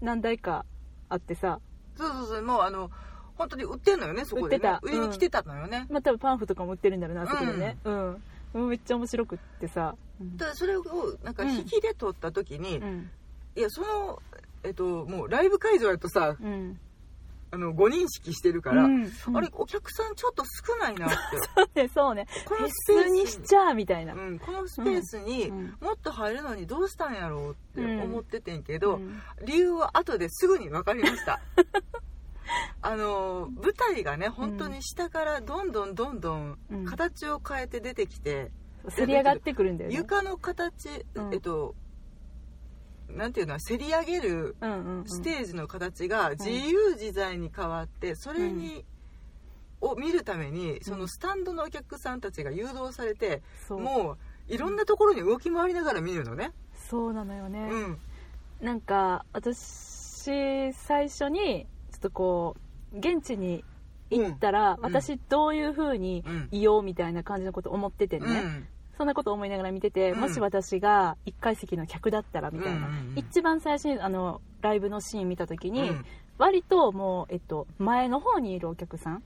[0.00, 0.64] 何台か
[1.08, 1.60] あってさ。
[1.96, 2.42] そうそうそう。
[2.42, 2.90] もうあの
[3.36, 4.80] 本当に売ってんのよねそこで、ね、売ってた。
[4.82, 7.78] 売りに来てたのよね、まあ多分パンフとかも売ってるんだろうなあそこでね。
[7.84, 8.20] うん、もう
[8.54, 9.94] めっちゃ面白くってさ。
[10.20, 10.36] うん。
[10.36, 10.84] ただそれを
[11.22, 13.10] なんか引きで撮った時に、うん。
[13.56, 14.22] いやその
[14.64, 16.78] えっともうライブ会場やとさうん。
[17.54, 21.16] あの5人式してるから、うんあれお客さんちょっと少ないなって。
[21.54, 22.26] そうねそうね。
[22.46, 29.20] このスペーススにしちゃうみたいな、うん、このスペースにうんもっと入るのにどうしたんやろうって思っててんけど、うん。
[29.44, 31.40] 理由は後ですぐに分かりました
[32.82, 36.84] あの舞台がね本当に下からどんどんどんどんうん。
[36.84, 38.50] 形を変えて出てきて、
[38.88, 39.96] せり上がってくるんだよね。
[39.96, 41.34] 床の形、うん。
[41.34, 41.74] えっと
[43.08, 45.04] なんていうのせり上げるうんうんうん。
[45.06, 48.84] ステージの形が自由自在に変わってそれに、
[49.80, 54.16] を見るためにそのスタンドのお客さんたちが誘導されて、も
[54.48, 56.52] ういろんなところに動き回りながら見るのね。
[56.88, 57.98] そうなのよね、うん。
[58.60, 61.66] なんか私最初に
[62.02, 62.56] とこ
[62.92, 63.64] う現地に
[64.10, 64.78] 行ったら、ん。
[64.82, 66.48] 私どういう風にうん。
[66.50, 68.66] いようみたいな感じのこと思っててね、うん。
[68.98, 70.20] そんなこと思いながら見てて、うん。
[70.20, 76.04] もし私が1階席の客だったらみたいな、一番最初にあのライブのシーン見た時に、うん。
[76.38, 79.22] 割ともう、えっと、前の方にいるお客さん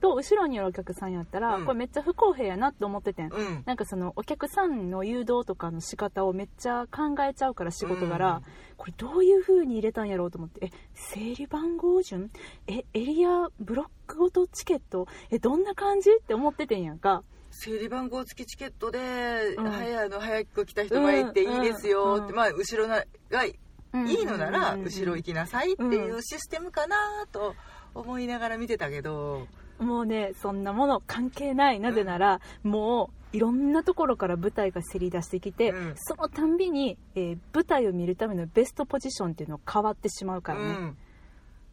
[0.00, 1.64] と後ろにいるお客さんやったら、うん。
[1.64, 3.62] これめっちゃ不公平やなって思っててん、うん。
[3.66, 8.42] なんかそのお客さんの誘導とかの仕方をめっちゃ考えちゃうから仕事柄、うん。
[8.76, 12.30] これどういう風に入れたんやろうと思ってえ整理番号順？
[12.66, 15.06] えエリアブロックごとチケット？
[15.30, 17.22] えどんな感じって思っててんやんか。
[17.50, 19.70] 整理番号付きチケットで、うん。
[19.70, 23.58] 早いの早く来た人が行っていいですよって、うんまあ後ろながい
[23.92, 26.96] いのならうん後ろ行きなさいっていうシステムかな
[27.32, 27.54] と
[27.94, 29.46] 思いながら見てたけど、
[29.78, 31.80] もうねそんなもの関係ない。
[31.80, 35.94] なぜなら、もういろんなところから舞台がせり出してきて、うん。
[35.96, 40.96] そのたんびに、えー舞台を見るためのベストポジションっていうのが変わってしまうからね、うん。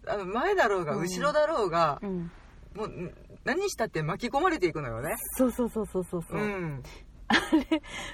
[0.07, 1.01] あの前だろうがうん。
[1.03, 2.31] 後ろだろうが、うん。
[2.75, 3.13] もう
[3.45, 5.15] 何したって巻き込まれていくのよね。
[5.37, 6.83] そうそうそうそうそうそう、うん。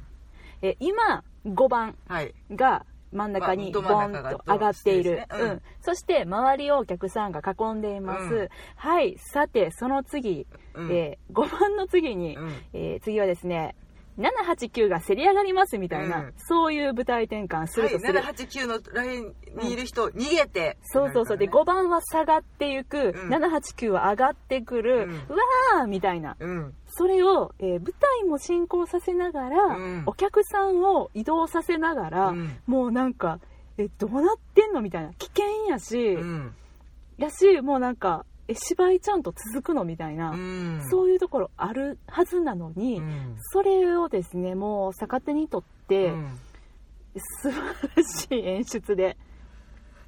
[0.61, 2.33] え今5番はい。
[2.51, 5.27] が真ん中にボンと上がっている、ね。
[5.31, 5.41] うん。
[5.41, 5.61] うん。
[5.81, 8.49] そして周りをお客さんが囲んでいます、うん。
[8.75, 9.15] はい。
[9.17, 10.91] さてその次、うん。
[10.91, 12.53] えー5番の次に、うん。
[12.73, 13.75] えー次はですね
[14.17, 16.33] 789が競り上がりますみたいな、うん。
[16.37, 20.77] そういう舞台転換すはいるとする、789のラインにいる人、逃げて。
[20.83, 21.37] そうそうそう。
[21.37, 23.33] で5番は下がっていく、うん。
[23.33, 25.09] 789は上がってくる、うん。
[25.09, 25.15] う
[25.79, 26.35] わーみたいな。
[26.39, 30.03] うんそれを、えー舞台も進行させながら、うん。
[30.05, 32.57] お客さんを移動させながら、うん。
[32.67, 33.39] もうなんか
[33.77, 35.13] えどうなってんのみたいな。
[35.13, 36.53] 危険やし、うん。
[37.17, 40.81] やしもうなんかえ芝居ちゃんと続くのみたいな、うん。
[40.89, 43.35] そういうところあるはずなのに、うん。
[43.51, 46.39] それをですねもう逆手にとって、うん。
[47.41, 47.57] 素晴
[47.95, 49.17] らしい演出で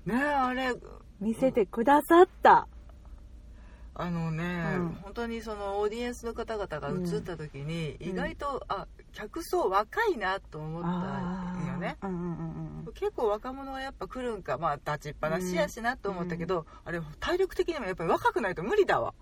[0.05, 0.73] ねあれ
[1.19, 2.67] 見せてくださった、
[3.97, 4.43] あのね、
[4.77, 4.89] うん。
[5.01, 8.09] 本当にそのオーディエンスの方々が映った時に、うん。
[8.09, 10.87] 意外とあ客層若いなと思った
[11.71, 11.97] よね。
[12.01, 12.07] ー。
[12.07, 12.93] うんうんうんうん。
[12.93, 19.13] 結構若者はやっぱ来るんかまあ立ちっぱなしやしなと思ったけど、あれ体力的にもやっぱり若くないと無理だわ、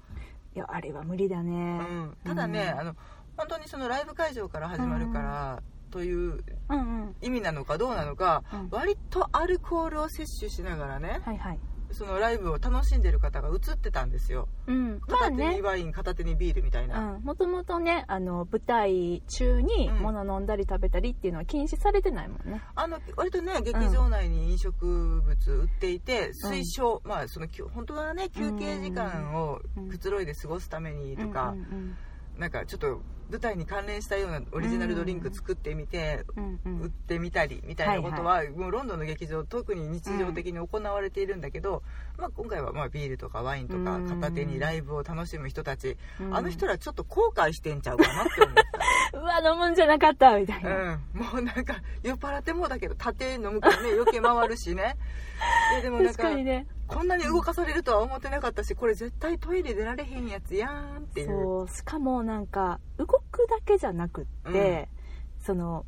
[0.55, 2.79] いやあれは無理だうね、ん、ただね、うん。
[2.79, 2.95] あの
[3.38, 7.15] 本当にそのライブ会場から始まるから、といううんうん。
[7.21, 8.67] 意味なのかどうなのか、うん。
[8.71, 11.59] 割とアルコールを摂取しながらねはいはい
[11.93, 14.47] そのライブを楽しんでる方が映ってたんですよ。
[14.67, 15.01] うん。
[15.08, 15.62] まあ片手にね。
[15.62, 19.99] ワイン片手にビールみたいな、もともとねあの舞台中にうん。
[19.99, 22.62] 物飲んだり食べたりっていうのは禁止されてないもんね。
[22.75, 29.89] あの割とね劇場内に飲食物売っていて、推奨、まあその本当はね休憩時間をうん。
[29.89, 31.97] くつろいで過ごすためにとか、うんうん。
[32.38, 36.81] なんかちょっと舞台に関連したようなオリジナルドリンク作ってみて、うんうん。
[36.81, 41.83] 売ってみたりみたいなことは、もうロンドンの劇場特に日常的に行われているんだけど、
[42.17, 44.07] まあ、今回はまあビールとかワインとかうん。
[44.07, 46.36] 片手にライブを楽しむ人たち、うん。
[46.36, 48.63] あの人らちょっと後悔してんちゃうかなって思った。
[49.13, 54.97] うわ飲むんじゃなかったみたいな、うん、もうなんか酔っ払ってもうだけど縦飲むからね 余計回るしね。
[55.73, 56.67] いやでもなん確かね。
[56.88, 61.28] こんなに動かされるとは思ってなかったしこれ絶対トイレ出られへんやつやんっていう。
[61.28, 64.89] そうしかもなんか動くだけじゃなくって、
[65.39, 65.86] その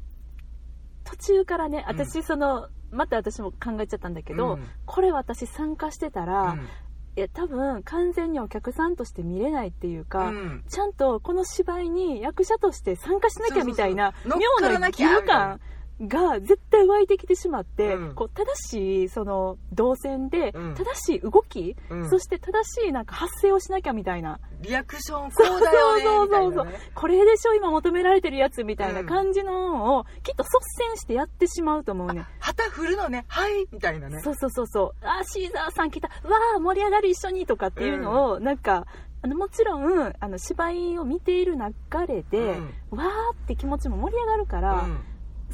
[1.04, 2.00] 途中からねうん。
[2.00, 4.68] 私その、また私も考えちゃったんだけど、うん。
[4.86, 6.68] これ私参加してたら、うん
[7.18, 10.64] いや多分完全にお客さんとして見れないっていうか、うん。
[10.68, 14.38] ちゃんとこの芝居に役者として参加しなきゃみたいな妙
[14.80, 15.62] な義務感
[16.02, 18.16] が絶対湧いてきてしまって、うん。
[18.16, 20.76] こう正しいその動線でうん。
[20.76, 22.10] 正しい動き、うん。
[22.10, 24.40] そして正しいなんか発声をしなきゃみたいな。
[24.62, 26.66] リアクションこうだよねそうそうそうそう。
[26.66, 26.80] ね。
[26.94, 30.50] これでしょ今求められてるやつみたいな感じのをきっと率
[30.90, 32.26] 先してやってしまうと思うね。
[32.40, 33.26] 旗振るのね。
[33.28, 34.22] はいみたいなね。
[34.22, 35.06] そうそうそうそう。
[35.06, 36.08] あーシーザーさん来た。
[36.08, 36.14] わ
[36.58, 38.86] あ盛り上がる一緒にとかっていうのを、なんか
[39.22, 42.60] あのもちろんあの芝居を見ている流れで、
[42.92, 45.04] わーって気持ちも盛り上がるから、うん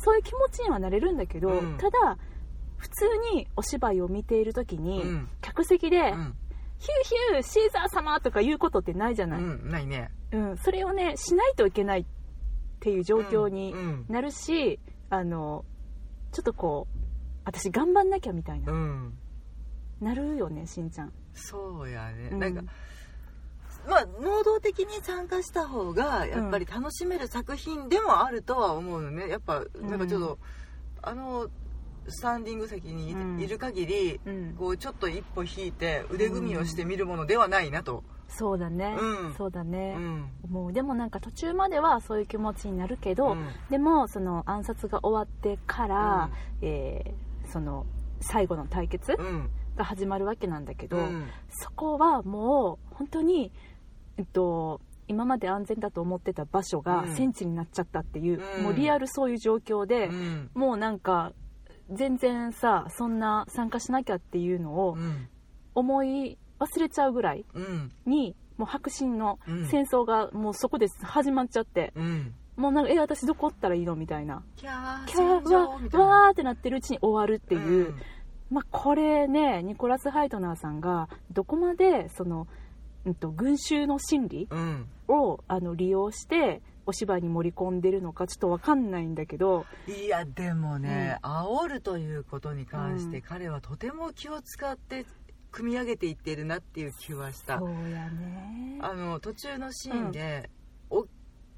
[0.04, 1.78] そういう気持ちにはなれるんだけど、うん。
[1.78, 2.18] ただ
[2.78, 5.30] 普通にお芝居を見ている時に、うん。
[5.42, 6.36] 客席で、うん。
[6.80, 9.70] ヒューヒューシーザー様とか言うことってないじゃない、うん。
[9.70, 10.10] ないね。
[10.32, 12.06] うん、それをねしないといけないっ
[12.80, 14.06] ていう状況にうん。
[14.10, 15.64] なるし、あの
[16.32, 16.98] ちょっとこう
[17.46, 19.14] 私頑張んなきゃみたいな、うん。
[20.00, 22.40] なるよねしんちゃん、そうやね、うん。
[22.40, 22.64] なんか
[23.88, 29.28] まあ能動的に参加した方がやっぱり楽しめる作品でもあるとは思うのね。
[29.28, 30.40] やっぱなんかちょっと、
[31.02, 31.48] あの
[32.08, 33.38] スタンディング席にい,、うん。
[33.38, 39.34] る限りうん、こうちょっと一歩引いて腕組みをして見るものではないなと、そうだね、うん。
[39.36, 40.30] そうだうね、ん。
[40.50, 40.74] もう。
[40.74, 43.48] でもなんか途中まではそういう気持ちになるけど、うん。
[43.70, 46.30] でもその暗殺が終わってから、
[46.62, 47.86] えーその
[48.22, 49.50] 最後の対決うん。
[49.76, 51.28] が始まるわけなんだけど、うん。
[51.50, 53.52] そこはもう本当に、
[54.18, 57.16] えっと、今まで安全だと思ってた場所がうん。
[57.16, 58.64] 戦地になっちゃったっていう、うん。
[58.64, 60.50] もうリアルそういう状況で、うん。
[60.54, 61.34] もうなんか
[61.92, 65.28] 全然さそんな参加しなきゃっていうのをうん。
[65.74, 67.92] 思い忘れちゃうぐらいうん。
[68.06, 69.68] にもう白真のうん。
[69.68, 72.34] 戦争がもうそこで始まっちゃって、うん。
[72.56, 74.44] もうなんかえ私どこおったらいいのみたいな。
[74.56, 77.96] キャーキャーわーってなってるうちに終わるっていう、うん。
[78.50, 82.48] まあ、これねニコラス・ハイトナーさんがどこまでその、
[83.06, 84.88] うん、と群衆の心理うん。
[85.08, 89.66] をあの利用してお芝居に盛り込んでるのかちょっと分かんないんだけど。
[89.88, 93.24] いやでもね、煽るということに関して、うん。
[93.24, 95.06] 彼はとても気を使って
[95.52, 97.60] 組み上げていっているなっていう気はした。
[97.60, 98.80] そうやね。
[98.82, 100.50] あの途中のシーンで、
[100.90, 101.06] 大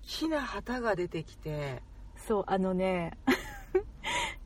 [0.03, 1.82] きな旗が出てきて
[2.27, 3.12] そうあのね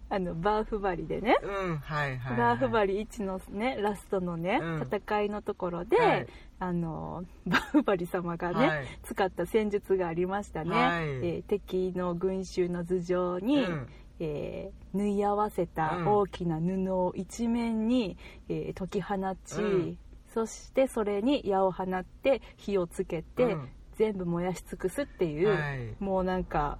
[0.09, 1.37] あのバーフバリでね。
[1.43, 4.81] うんはいはい、はい、バーフバリ1のねラストのね、うん。
[4.89, 6.27] 戦いのところで、はい。
[6.59, 8.87] あのバーフバリ様がね、はい。
[9.03, 11.03] 使った戦術がありましたね、はい。
[11.03, 13.87] えー敵の群衆の頭上に、うん。
[14.19, 16.07] えー縫い合わせたうん。
[16.07, 18.17] 大きな布を一面に、
[18.47, 19.15] えー解き放
[19.45, 19.97] ち、うん。
[20.33, 23.69] そしてそれに矢を放って火をつけて、うん。
[23.97, 25.95] 全部燃やし尽くすっていう、はい。
[25.99, 26.77] もうなんか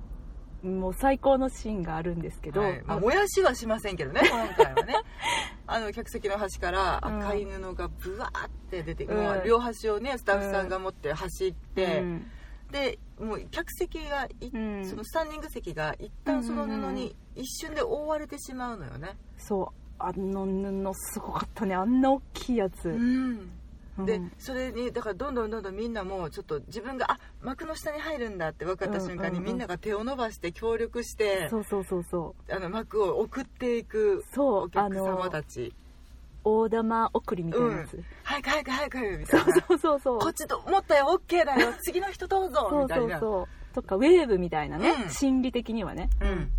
[0.64, 2.82] もう最高のシーンがあるんですけど、はい。
[2.84, 4.96] まあ、あ燃やしはしませんけどね 今回はね。
[5.68, 7.20] あの客席の端からうん。
[7.20, 9.44] 赤い布がブワーって出て、うん。
[9.46, 12.32] 両端をねスタッフさんが持って走って、うん。
[12.72, 14.86] でもう客席がい、うん。
[14.86, 19.68] そのスタンディング席が一旦その布に一瞬で覆われてしまうのよね、そう。
[20.00, 21.76] あの布すごかったね。
[21.76, 23.52] あんな大きいやつ、うん
[24.06, 24.32] でうん。
[24.38, 32.54] それにだからどんどんどんどんみんなもちょっと自分があ幕の下に入るんだって分かった瞬間にうんうんうんみんなが手を伸ばして協力してそうそうそうそう。
[32.54, 35.74] あの幕を送っていくそうお客様たち。
[36.44, 39.54] 大玉送りみたいなやつ、早く早く早くみたそういな。
[39.68, 41.74] そうそうそうこっちと思ったよ OK だよ。
[41.84, 42.68] 次の人どうぞ。
[42.70, 43.20] そうみたいな。
[43.20, 45.10] そうそうとかウェーブみたいなね、うん。
[45.10, 46.52] 心理的にはね、うん。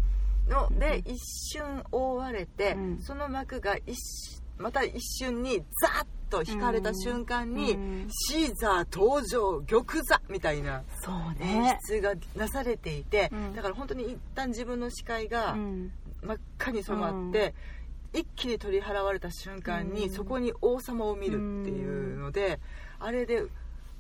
[0.51, 1.19] ので一
[1.55, 2.99] 瞬覆われて、うん。
[3.01, 8.09] その幕が一瞬また一瞬にザッと引かれた瞬間に、うん。
[8.11, 13.55] シーザー登場玉座みたいなそう演ね、出がなされていて、うん。
[13.55, 15.93] だから本当に一旦自分の視界がうん。
[16.21, 17.55] 真っ赤に染まって、
[18.13, 20.11] 一気に取り払われた瞬間に、うん。
[20.13, 22.59] そこに王様を見るっていうので、
[22.99, 23.45] あれで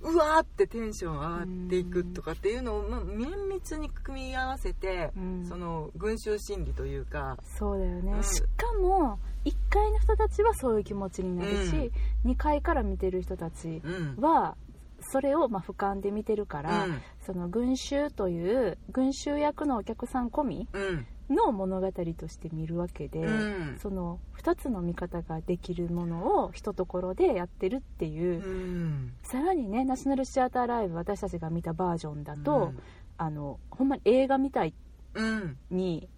[0.00, 5.46] うわーってテンション上がっていくとかっていうのを、まあ、綿密に組み合わせて、うん。
[5.48, 8.22] その群衆心理というかそうだよね、うん。
[8.22, 9.18] しかも
[9.48, 11.90] 1階の人たちはそういう気持ちになるし、
[12.24, 14.16] 2階から見てる人たちうん。
[14.20, 14.56] は
[15.00, 17.00] それをまあ俯瞰で見てるから、うん。
[17.24, 21.06] その群衆という群衆役のお客さん込みうん。
[21.34, 23.30] の物語として見るわけで、う
[23.74, 23.78] ん。
[23.78, 29.12] その2つの見方ができるものを一ところでやってるっていう、うん。
[29.22, 32.78] さらにねナショナルシアターライブ私たちが見たバージョンだと、うん。
[33.18, 34.74] あのほんまに映画みたい
[35.14, 35.56] うん。
[35.70, 36.08] に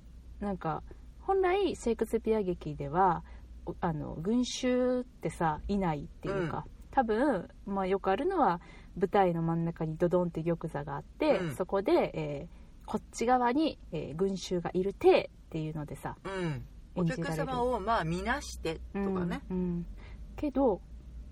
[0.41, 0.83] なんか
[1.31, 3.22] 本来シェイクスピア劇では
[3.64, 8.61] おあの群衆ってさいないっていうか、多分、まあ、よくあるのは
[8.99, 11.55] 舞台の真ん中にドドンって玉座があって、うん。
[11.55, 16.64] そこで、えーこっち側に、えー群衆がいる体っていうのでさうん。
[16.97, 19.87] お客様をまあ見なしてとかね、うんうん。
[20.35, 20.81] けど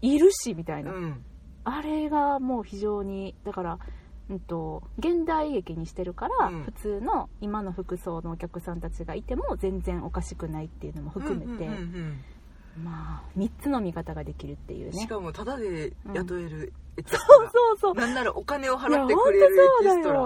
[0.00, 1.24] いるしみたいな、うん。
[1.64, 3.78] あれがもう非常にだから、
[4.30, 6.62] うん、と現代劇にしてるから、うん。
[6.64, 12.20] 普通の今の服装のお客さんたちがいても全然おかしくないっていうのも含めて、うんうんうん
[12.84, 14.90] まあ3つの見方ができるっていうね。
[14.92, 17.94] うんしかもタダで雇えるエキストそうラ、そうそう。
[17.94, 20.20] なんならお金を払って本くれるエキストラ。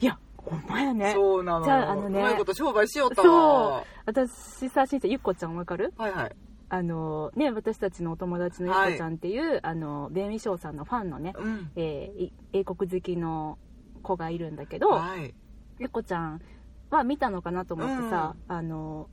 [0.00, 1.12] いやほんまやね。
[1.14, 1.64] そうなのよ。
[1.66, 5.92] じゃああのねうまいこと商売しよったそわ私さしんちゃんゆっこちゃんわかる？
[5.98, 6.36] はいはい
[6.74, 11.70] あのね私たちのお友達のゆっこちゃんっていう、あのベン・ウィショーさんのファンのね、うん。
[11.76, 13.58] えーい英国好きの
[14.02, 15.32] 子がいるんだけど、はい。
[15.78, 16.40] ゆっこちゃん
[16.90, 19.08] は見たのかなと思ってさ、あの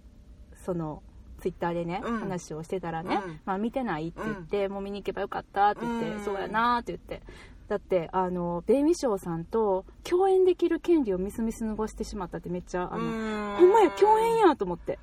[0.55, 1.03] その
[1.39, 2.19] ツイッターでね、うん。
[2.19, 3.39] 話をしてたらね、うん。
[3.45, 6.19] まあ、見てないって言って、もう見に行けばよかったって言って、うん。
[6.25, 7.21] そうやなって言って。
[7.67, 13.55] だってあのベイミショーさんと共演できる権利をみすみす過ごしてしまったってめっちゃあの、うん。
[13.57, 14.99] ほんまや共演やと思って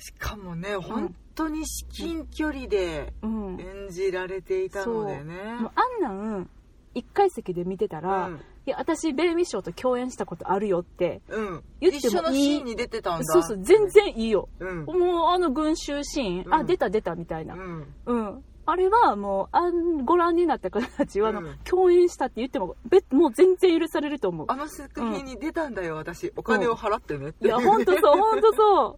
[0.00, 5.34] しかもね本当に至近距離でうん、演じられていたのでね。
[5.60, 6.50] もうあんなん
[6.94, 8.34] 1階席で見てたら、うん。
[8.66, 11.64] いや私ベイミショーと共演したことあるよってうん。
[11.80, 11.96] 言ってもいい。
[11.98, 13.24] 一緒のシーンに出てたんだ。
[13.24, 14.48] そうそう全然いいよ。
[14.58, 14.84] うん。
[14.86, 16.54] もうあの群衆シーン、うん。
[16.54, 17.54] あ出た出たみたいな。
[17.54, 17.94] うん。
[18.06, 18.44] うん。
[18.66, 24.46] あれはもうあんご覧になった方たちはあの、うん共演したって言ってもべもう全然許されると思う。
[24.48, 26.32] あの作品に出たんだよ私。
[26.36, 27.46] お金を払ってねって。
[27.46, 28.86] いや本当そう本当そう。
[28.88, 28.96] 本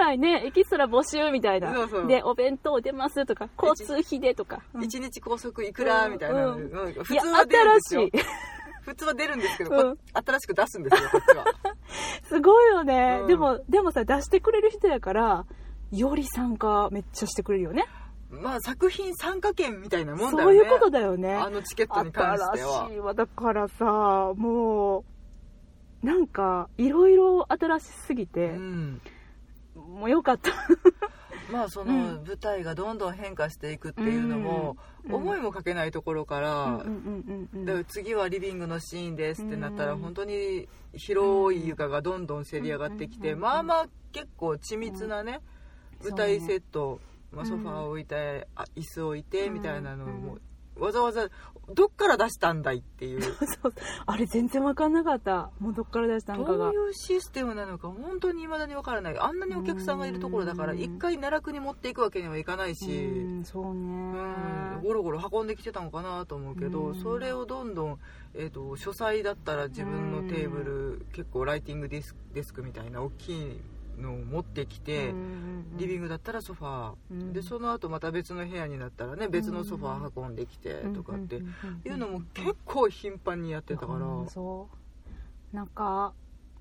[0.00, 1.72] 来ねエキストラ募集みたいな。
[1.72, 2.06] そうそう。
[2.06, 4.84] でお弁当出ますとか交通費でとか、うん。
[4.84, 6.70] 一日拘束いくらみたいな、うん。
[6.70, 6.92] うん。
[6.92, 8.00] 普通は出るんですよ。
[8.02, 8.12] 新しい。
[8.82, 9.96] 普通は出るんですけど、うん。
[9.96, 11.44] こ新しく出すんですよこっちは。
[12.24, 13.26] すごいよね、うん。
[13.28, 15.46] でもでもさ出してくれる人やから
[15.92, 17.86] より参加めっちゃしてくれるよね。
[18.30, 20.58] まあ作品参加券みたいなもんだよね。
[20.58, 21.34] そういうことだよね。
[21.34, 22.86] あのチケットに関しては。
[22.86, 23.84] 新しいわだからさ
[24.36, 25.04] もう
[26.06, 29.00] なんかいろいろ新しすぎて、うん
[29.90, 30.50] もうよかった。
[31.52, 32.24] まあそのうん。
[32.24, 35.14] 舞台がどんどん変化していくっていうのも、うん。
[35.14, 36.84] 思いもかけないところから、
[37.64, 40.00] だ次はリビングのシーンですってなったら、うん。
[40.00, 45.40] 本当に広い床がどんどんせり上がってきて、うんまあまあ結構緻密なね、
[46.02, 46.08] うん。
[46.10, 47.00] 舞台セット、
[47.32, 50.40] まあ、うんソファーを置いて、あ椅子を置いてみたいなのもう
[50.84, 51.28] わざわざ
[51.74, 53.22] どっから出したんだいっていう。
[53.62, 53.72] そう
[54.06, 55.50] あれ全然分かんなかった。
[55.58, 56.72] もうどっから出したんかが。
[56.72, 59.18] どういうシステムなのか本当に未だに分からない。
[59.18, 60.78] あんなにお客さんがいるところだからうん。
[60.78, 63.80] 一回奈落に持っていくわけにはいかないし、うんそうね。
[64.76, 64.82] うん。
[64.82, 66.94] ゴロゴロ運んできてたのかなと思うけど、うん。
[66.96, 67.98] それをどんどん、
[68.34, 73.60] えー、と書斎だったら自分のテーブル、結構ライティングデスクデスクみたいな大きい
[74.00, 75.14] のを持ってきて、
[75.76, 77.32] リビンググだったらソファー、うん。
[77.32, 81.42] でその後また別の部屋になったらね別のソファー運んできてとかってい
[81.88, 84.68] うのも結構頻繁にやってたから、うんそ
[85.52, 85.56] う。
[85.56, 86.12] なんか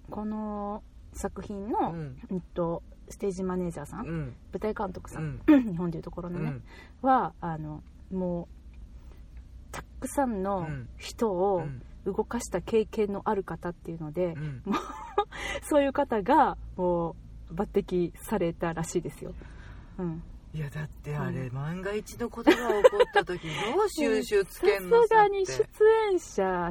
[0.10, 0.84] この
[1.14, 2.18] 作品の、うん。
[2.30, 4.36] うんと、ステージマネージャーさん、うん。
[4.54, 5.36] 舞台監督さ、うん。
[5.36, 6.62] ん 日本でいうところのね、
[7.02, 7.10] うん。
[7.10, 10.68] はあのもうたくさんの
[10.98, 11.82] 人うをん。
[12.06, 14.64] 動かした経験のある方っていうので、うん。
[15.70, 17.16] そういう方がもう
[17.54, 19.34] 抜擢されたらしいですよ、
[19.97, 23.52] うん、いやだってあれ、う万が一のことが起こった時ど
[23.86, 26.70] う収集つさけんのすがにさ出演者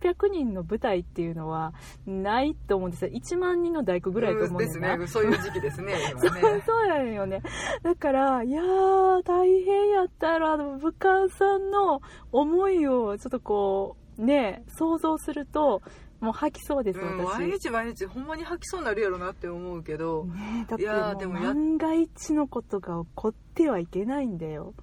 [0.00, 1.74] 700800人の舞台っていうのは
[2.06, 3.10] ないと思うんですよ。
[3.10, 4.96] 1万人の大工ぐらいと思うんですね。
[5.06, 7.42] そういう時期ですね 今そうねそうやねんよね。
[7.82, 12.00] だからいやー大変やったらあの武漢さんの
[12.32, 15.82] 思いをちょっとこうね想像すると
[16.20, 24.74] もう吐きそうですうん、私、毎日毎日ほんまに吐きそうになるやろなって思うけど、ねだっていやーもうでもや万が一のことが起こってはいけないんだよ。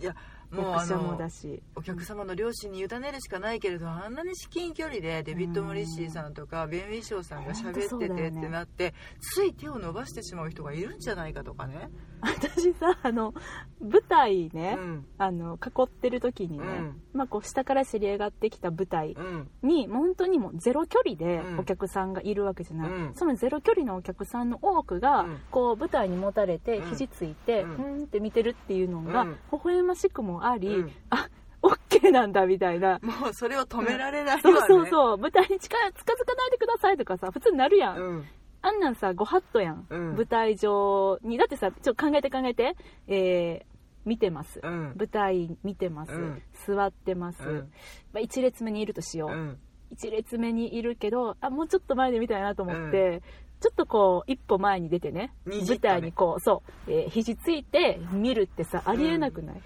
[0.00, 0.16] いや
[0.54, 1.62] もう役者もだし。
[1.76, 11.90] お客様の両親に委ねるしかないけれどあんなに至近距離でデビッド・モリッシーさんとかベン・ウィッショーさんが喋っててってなってつい手を伸ばしてしまう人がいるんじゃないかとかね、
[12.20, 13.34] 私さあの
[13.80, 15.06] 舞台ね、うん。
[15.18, 17.02] あの囲ってる時にね、うん。
[17.12, 19.50] まあ、こう下からせり上がってきた舞台うん。
[19.62, 21.58] にもう本当にもうゼロ距離でうん。
[21.60, 23.14] お客さんがいるわけじゃない、うん。
[23.14, 25.40] そのゼロ距離のお客さんの多くが、うん。
[25.50, 26.90] こう舞台にもたれてうん。
[26.90, 29.38] 肘ついて、ううんん、って見てるっていうのが、うん。
[29.52, 30.92] 微笑ましくもあり、うん。
[31.10, 31.28] あ
[31.62, 33.00] オッケーなんだみたいな。
[33.02, 35.18] もうそれを止められないわね、そうそうそう。
[35.18, 38.24] 舞台に近近づかないでくださいとかさ普通になるやん、うん。
[38.60, 40.14] あんなんさご法度やん、うん。
[40.14, 42.76] 舞台上にだってさちょっと考えて考えて、
[43.08, 43.74] えー
[44.04, 44.94] 見てます、うん。
[44.98, 46.42] 舞台見てます、うん。
[46.66, 47.72] 座ってます、うん。
[48.12, 49.58] まあ、1列目にいるとしよう、うん。
[49.96, 53.22] 1列目にいるけどあもうちょっと前で見たいなと思って、
[53.60, 55.32] ちょっとこう一歩前に出てね。
[55.46, 59.62] ね舞台にこうそう、えー肘ついて見るってさありえなくない、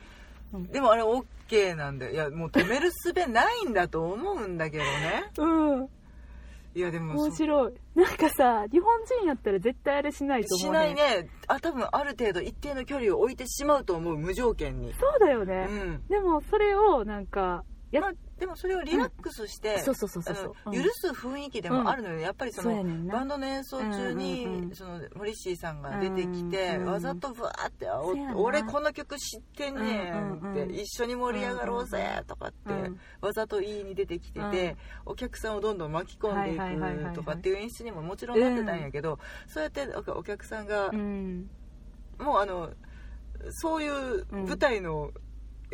[0.73, 2.13] でもあれ OK なんだよ。
[2.13, 5.31] いやもう止める術ないんだと思うんだけどね。
[5.39, 5.89] うん。
[6.75, 7.73] いやでも面白い。
[7.95, 11.29] なんかさ日本人やったら絶対あれしないと思うしないね。
[11.47, 14.93] あ多分ある程度一定の距離を置いてしまうと思う無条件に。
[14.95, 16.03] そうだようね、ん。
[16.09, 20.55] でもそれをなんかやまあ、でもそれをリラックスして、そうそうそうそうそう。
[20.67, 20.75] うん。
[20.75, 27.89] あの許す雰囲気でもあるのよ、やっぱりそのバンドの演奏中に、うんうんうんそのモリッシーさんが出てきて、うんうんわざとブワーって
[28.35, 41.51] 俺この曲知ってんねん」うんうんうんって、一緒に盛り上がろうぜ」とかって、うんわざと言いに出てきてて、お客さんをどんどん巻き込んでいくとかっていう演出にももちろんなってたんやけど、そうやっておお客さんが、うん。
[42.19, 42.71] もうあの
[43.51, 45.11] そういう舞台の、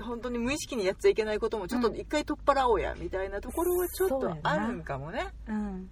[0.03, 5.27] 本当に無意識にやっちゃいけないこともちょっと一回取っ払おうやみたいなところはちょっとあるんかもね。
[5.49, 5.91] うん。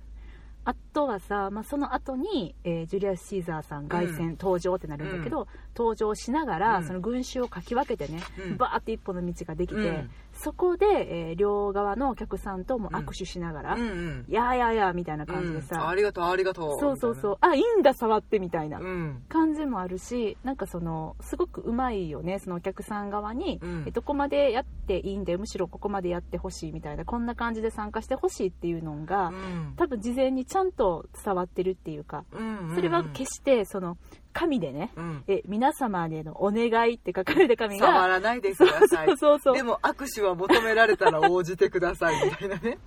[0.65, 3.89] あとはさ、まあ、その後に、えージュリアス・シーザーさん。
[3.89, 6.87] 凱旋登場ってなるんだけど、登場しながら、うん。
[6.87, 8.57] その群衆をかき分けてね、うん。
[8.59, 10.11] バーって一本の道ができて、うん
[10.43, 14.25] そこで、えー両側のお客さんとも握手しながら、うんうん。
[14.29, 17.39] やーやーやーみたいな感じでうんさ、ありがとうありがとうそうそうそう。
[17.41, 19.23] あいいんだ触ってみたいなうん。
[19.29, 23.85] 感じもあるしなんかそのすごくうまいよねそのお客さん側に、うん。
[23.87, 29.75] えどこまでやっていいんだよむしろここまでやってほしいみたいなこんな感じで参加してほしいっていうのが、うん。
[29.77, 32.75] 多分事前にちゃんと伝わってるっていうかうんうん。
[32.75, 33.97] それは決してその
[34.33, 35.25] 紙でね、うん。
[35.29, 39.07] え皆様へのお願いって書かれた紙触がらないでください。
[39.09, 42.79] そうそうそうでも握手は求められたら応じてくださいみたいなね。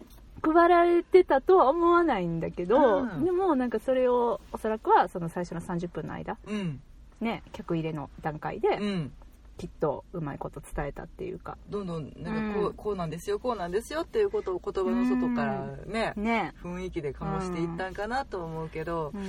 [0.41, 3.23] 配られてたとは思わないんだけど、うん。
[3.25, 6.81] でもなんかそれをおそらくはその最初の30分の間うん。
[7.21, 9.11] ね客入れの段階でうん。
[9.57, 11.57] きっとうまいこと伝えたっていうか。
[11.69, 12.73] どんどんなんかこう,、うん。
[12.73, 16.53] こうなんですよこうなんですよっていうことを言葉の外からね、ね。
[16.61, 19.23] 雰囲気で醸していったんかなと思うけど、うん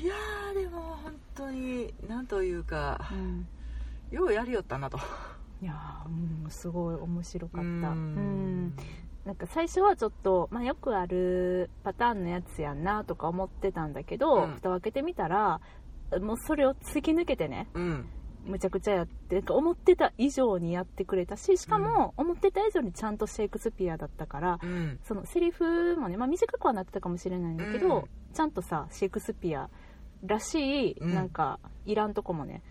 [0.00, 3.46] いやーでも本当になんというかうん。
[4.10, 4.98] ようやりよったなと。
[5.62, 6.08] いやー
[6.44, 7.66] うんすごい面白かった。
[7.66, 8.66] ううん。
[8.68, 8.76] ん
[9.24, 14.54] なんか最初はちょっと、まあ、よくあるパターンのやつやんなとか思ってたんだけど、うん。
[14.54, 15.60] 蓋を開けてみたら
[16.20, 18.08] もうそれを突き抜けてねうん。
[18.46, 24.98] むちゃくちゃやってなんか思ってた以上にやってくれたししかも思ってた以上にちゃんとシェイクスピアだったからうん。
[25.04, 28.04] そのセリフもね、まあ、短くはなってたかもしれないんだけど、うん。
[28.32, 29.68] ちゃんとさシェイクスピア
[30.24, 31.28] らしいうんなん。
[31.28, 32.62] かいらんとこもね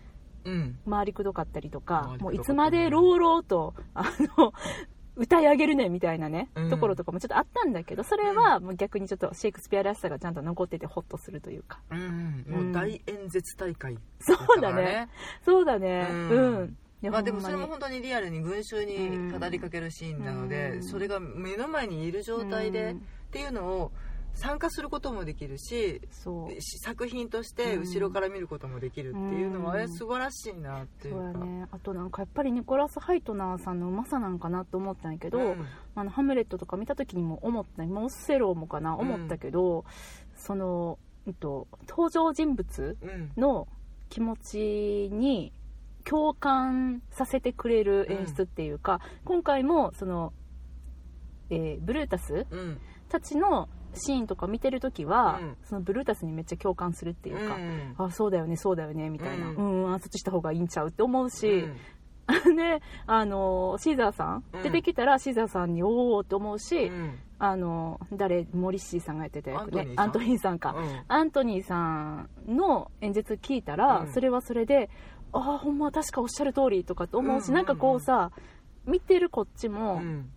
[0.44, 0.78] うん。
[0.88, 2.24] 回りくどかったりとか回りくどかったね。
[2.24, 4.04] もういつまで朗々とあ
[4.38, 4.52] の
[5.16, 6.70] 歌い上げるねみたいなね、うん。
[6.70, 11.80] ところとかもちょっとあったんだけどそれはもう逆にちょっとシェイクスピアらしさがちゃんと残っててホッとするというか。
[11.90, 13.98] うんもう大演説大会。
[14.20, 15.08] そうだね。
[15.44, 16.06] そうだね。
[16.10, 16.62] ううん。
[16.64, 16.68] ん、
[17.02, 17.52] いやまあでもほんに。
[17.52, 20.82] それも本当にリアルに群衆に語りかけるシーンなので、うん。
[20.84, 22.98] それが目の前にいる状態で、うん。
[22.98, 23.00] っ
[23.32, 23.92] ていうのを
[24.34, 26.60] 参加することもできるしそう。
[26.60, 29.80] し作品として後ろから見ることもできるっていうのは、うん。
[29.82, 31.20] え素晴らしいなっていうか。
[31.20, 31.68] そうやね。
[31.70, 35.66] あとなんかやっぱりニコラス・ハイトナーさんのうまさなんかなと思ったんやけど、うん。
[35.94, 39.84] あのハムレットとか見た時にも思ったモッセローもかな思ったけど、
[40.36, 43.32] その、うんと、登場人物うん。
[43.36, 43.68] の
[44.08, 45.52] 気持ちに
[46.04, 50.32] 共感させてくれる演出っていうか、今回もその、
[51.50, 52.80] えーブルータスうん。
[53.08, 55.56] たちのシーンとか見てる時は、うん。
[55.64, 61.76] そのブルータスにめっちゃ共感するっていうか、うんあそうだよねそうだよねみたいな、ううんん、あそっちした方がいいんちゃうって思うし、うん。
[62.56, 64.62] であのシーザーさん、うん。
[64.62, 67.18] 出てきたらシーザーさんにおおって思うし、うん。
[67.38, 69.94] あの誰モリッシーさんがやってた役ね？
[69.96, 71.04] アアントニニーさんか、うん。
[71.08, 74.12] アントニーさんの演説聞いたら、うん。
[74.12, 74.90] それはそれで
[75.32, 77.66] ああほんま確かおっしゃる通りとかって思うし、うんうんうん。
[77.66, 78.30] なんかこうさ
[78.86, 80.30] 見てるこっちも、うん。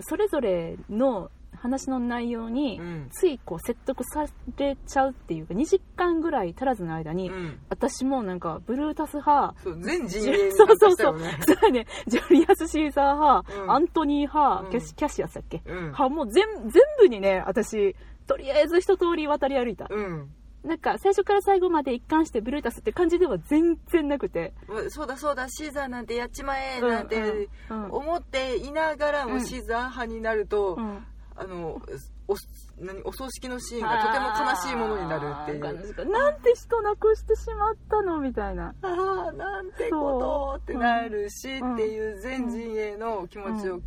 [0.00, 3.08] それぞれの話の内容に、うん。
[3.10, 4.26] ついこう説得さ
[4.56, 7.58] れちゃうっていうか2時間ぐらい足らずの間に、うん。
[7.68, 11.18] 私もなんかブルータス派そう全陣ジ営にそうそうそう。
[11.46, 11.86] そうだね。
[12.06, 13.70] ジュリアス・シーザー派、うん。
[13.72, 14.70] アントニー派、うん。
[14.70, 15.76] キャシキャシアスだっけ、うん。
[15.76, 17.96] 派もう全全部にね私
[18.26, 20.30] とりあえず一通り渡り歩いた、うん。
[20.64, 24.52] なんか最初から最後まで一貫してブルータスって感じでは全然なくて、
[24.88, 27.92] そうだそうだシーザーなんてやっちまえうんなんてうんうん。
[27.92, 29.34] 思っていながらうん。
[29.34, 31.06] もシーザー派になると、うん
[31.38, 31.80] あの
[32.28, 32.36] お
[32.80, 36.10] 何お葬式のシーンがとても悲しいものになるっていう。
[36.10, 38.74] なんて人亡くしてしまったのみたいな。
[38.82, 43.78] ああなんてことってなるし、うんっていう全陣営の気持ちを、う。
[43.78, 43.82] ん。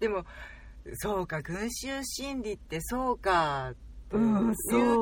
[0.00, 0.24] でも
[0.94, 3.74] そうか群衆心理ってそうか
[4.10, 4.54] という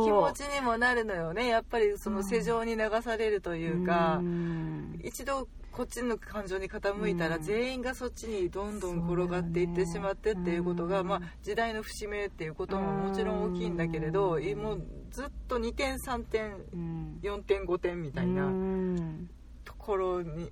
[0.04, 1.48] 気持ちにもなるのよね。
[1.48, 5.00] やっぱりその世情に流されるというか、うん。
[5.02, 5.48] 一度
[5.78, 7.42] こっちの感情に傾いたら、うん。
[7.42, 14.58] 全員がそっちにどんどん転がっていってしまってっていうことが、うんまあ、時代の節目っていうことももちろん大きいんだけれど、うん。
[14.58, 17.20] もうずっと2点3点うん。
[17.22, 19.30] 4点5点みたいなうん。
[19.64, 20.50] ところに、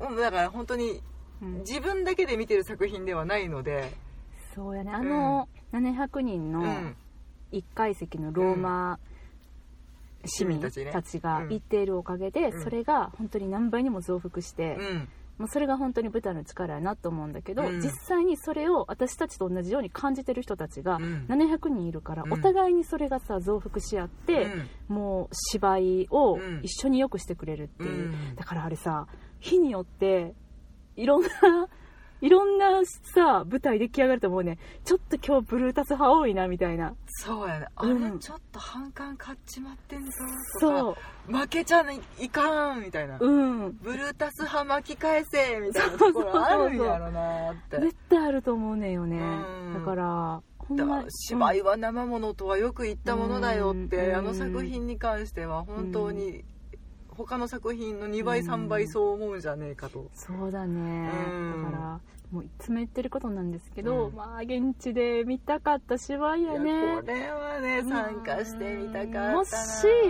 [0.00, 1.02] だから本当に
[1.42, 1.58] うん。
[1.58, 3.92] 自分だけで見てる作品ではないので、
[4.54, 4.92] そうやね。
[4.92, 6.96] あの、700人のうん。
[7.52, 9.15] 1階席のローマ市民た
[10.26, 12.62] 市民たちが言っているおかげで、うん。
[12.62, 15.08] それが本当に何倍にも増幅して、うん。
[15.38, 17.80] もうそれが本当に舞台の力やなと思うんだけど、うん。
[17.80, 21.26] 実際にそれを私たちと同じように感じてる人たちがうん。
[21.28, 22.32] 700人いるから、うん。
[22.32, 24.44] お互いにそれがさ増幅し合って、
[24.88, 24.96] うん。
[24.96, 26.60] もう芝居をうん。
[26.62, 28.34] 一緒に良くしてくれるっていう、うん。
[28.34, 29.06] だからあれさ
[29.40, 30.34] 日によって
[30.96, 31.28] いろんな
[32.20, 32.82] いろんな
[33.14, 34.58] さ舞台出来上がると思うね。
[34.84, 36.94] ちょっと今日ブルータス派多いなみたいな。
[37.06, 37.66] そうやね。
[37.76, 38.14] あうん。
[38.14, 40.10] れちょっと反感買っちまってんぞ
[40.60, 41.00] とそか
[41.40, 41.84] 負けちゃ
[42.18, 43.18] いかんみたいな。
[43.20, 43.78] ううん。
[43.82, 47.80] ブルータス派巻き返せみたいなところあるんやろなって。
[47.80, 49.18] 絶対あると思うねんよね。
[49.18, 49.74] うん。
[49.74, 54.16] だからほんだま芝居は生ものとはよく言ったものだよって、うん。
[54.16, 56.44] あの作品に関しては本当に
[57.16, 61.10] 他の作品の2倍3倍そう思うんじゃねえかと、そうだね。
[61.28, 61.62] うん。
[61.64, 62.00] だから
[62.30, 64.14] もういつも言ってることなんですけど、うん。
[64.14, 69.32] まあ現地で見たかった芝居やいやねこれはね参加してみたかったな。
[69.32, 69.50] もし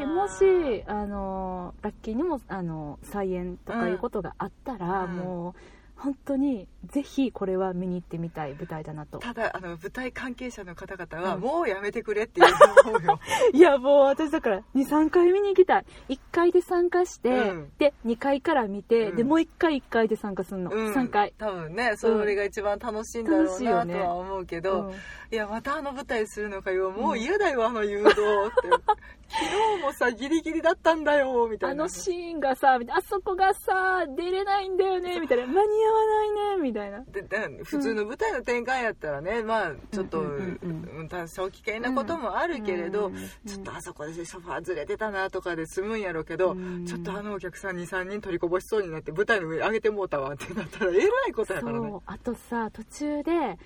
[0.06, 5.16] もしあのラッキーにもあの再演とかいうことがあったら、うん。
[5.16, 5.60] もう
[5.96, 9.18] 本当にぜひこれは見に行ってみたい舞台だなと。
[9.18, 11.40] ただあの舞台関係者の方々はうん。
[11.42, 12.46] もうやめてくれっていう
[12.86, 13.20] 思うよ。
[13.52, 15.84] いやもう私だから23回見に行きたい。
[16.08, 17.72] 1回で参加して、うん。
[17.78, 19.16] で2回から見て、うん。
[19.16, 20.92] でもう1回1回で参加するの、うん。
[20.94, 21.32] 3回。
[21.38, 24.94] 多分ねそれが一番楽しいんだろうなねとは思うけど、うん
[25.28, 26.92] いやまたあの舞台するのかよ。
[26.92, 28.16] もう嫌だよあの誘導って。
[29.28, 29.44] 昨
[29.76, 31.82] 日もさギリギリだったんだよみたあいな。
[31.84, 35.46] のシーンがさあそこがさ出れないんだよねみたいな。
[35.46, 36.75] 間に合わないねみたいな
[37.10, 41.08] でで普通の舞台の展開やったらね、まあちょっと、うんうんうんうん。
[41.08, 43.14] 多少危険なこともあるけれど、うん
[43.46, 46.84] ちょっとあそこでソファーずれてたなとかで済むんやろうけど、うん。
[46.84, 51.88] ちょっとあのお客さん23人取りこぼしそうになって舞台の上に上げてもうたわってなったらえらいことやからね。
[51.88, 52.02] そう。
[52.06, 53.58] あとさ途中で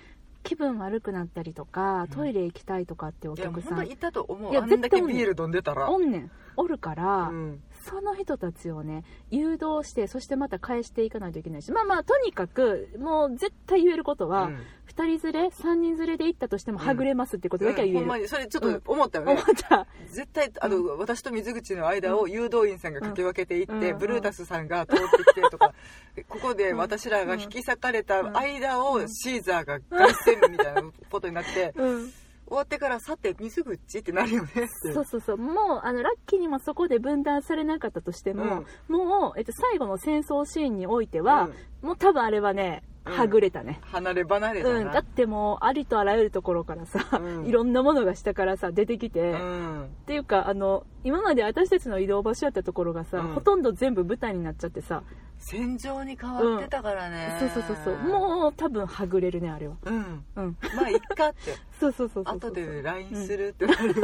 [0.43, 2.07] 気分悪くなったりとかうん。
[2.07, 4.51] トイレ行きたいとかっておいや客さん本当いたと思う。
[4.51, 5.89] いやあんだけビール飲んでたら。
[5.91, 6.31] おんねん。
[6.57, 14.57] おるから、うんその人たちをね誘導してそしてまた返していかないといけないしまあまあとにかくもう絶対言えることは、うん。
[14.91, 19.87] 2人連れ3人連れで行ったとしてもはぐれますってことだけは言える、うんほんまにそれちょっと思ったよね、思った。
[20.09, 23.97] 絶対あの、私と水口の間を誘導員さんがかき分けていって、うん。
[23.97, 25.73] ブルータスさんが通ってきてとか、
[26.27, 32.13] ここで私らが引き裂かれた間をシーザーが凱旋みたいなことになって、うん
[32.51, 34.49] 終わってからさて水口ってなるよね
[34.93, 35.37] そうそうそう。
[35.37, 41.49] もうあのラッキーにもそこで分断されなかったとしても、もう、えっと、最後の戦争シーンにおいては、
[41.81, 44.85] もう多分あれはねうんはぐれたね、離れ離れだうん。
[44.85, 47.45] な、だってもうありとあらゆるところからさ、うん。
[47.45, 53.33] いろんなものが下からさ出てきて、うっんていうかあの今まで私たちの移動場所やったところがさ、うん。
[53.33, 55.03] ほとんど全部舞台になっちゃってさ、
[55.39, 57.97] 戦場に変わってたからね、そうそうそうそう。
[57.97, 59.75] もう多分はぐれるねあれは。
[59.83, 60.23] うん。
[60.35, 60.57] うん。
[60.75, 61.55] まあいっかって。
[61.79, 64.01] そうそうそうそう後で LINE するってなるよね、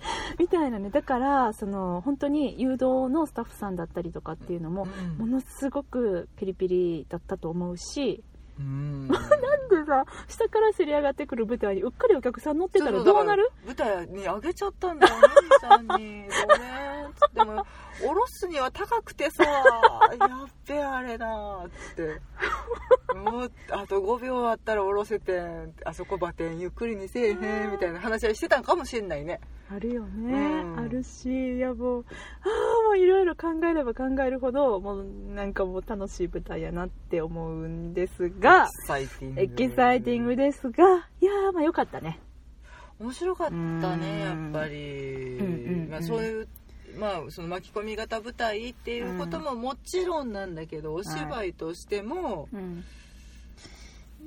[0.38, 0.90] みたいなね。
[0.90, 4.86] だからその本当に誘導のスタッフさんだったりとかっていうのも、
[5.18, 8.22] ものすごくピリピリだったと思うし
[8.60, 9.08] うん。
[9.08, 13.50] なんでさ下からせり上がってくる舞台にうっかりお客さん乗ってたらどうなる？
[13.66, 15.88] 舞台にあげちゃったんだよね兄さんに。
[15.88, 16.24] ごめん。
[17.34, 17.66] でも
[18.00, 19.44] 下ろすには高くてさ。
[19.44, 22.20] やっべあれなって。
[23.14, 25.42] もうあと5秒あったら下ろせて
[25.84, 29.40] あそこバテンゆっくりにせえへんみたいな話はしてたんかもしれないね。
[29.68, 30.78] あるよね、うん。
[30.80, 32.04] あるしいやもう
[32.42, 32.48] あ
[32.84, 35.04] あもういろいろ考えれば考えるほどもう
[35.34, 38.68] なんかもう楽しい舞台やなって思うんですがが
[39.36, 40.36] エキサイティング。
[40.36, 42.18] ですがいやーまあよかったね。
[42.98, 44.50] 面白かったねやうん。
[44.50, 46.48] っぱり、うんうんうんまあ、そういう
[46.98, 52.84] まあその巻き込み型舞台っていうことももちろんなんだけど、お芝居としても、うん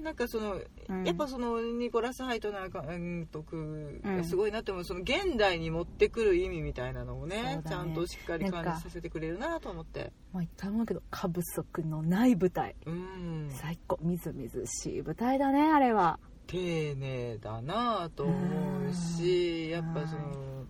[0.02, 1.04] なんかその、うん。
[1.06, 7.62] やっぱそのニコラス・ハイトナー監督うんがすごいなって思う、その現代に持ってくる意味みたいなのをねね。
[7.68, 10.12] ちゃんとしっかり感じさせてくれるなと思って。
[10.32, 12.76] まあ言ったんだけど過不足のない舞台。
[12.86, 13.50] うん。
[13.50, 16.20] 最高みずみずしい舞台だねあれは。
[16.48, 20.66] 丁寧だなと思うしやっぱその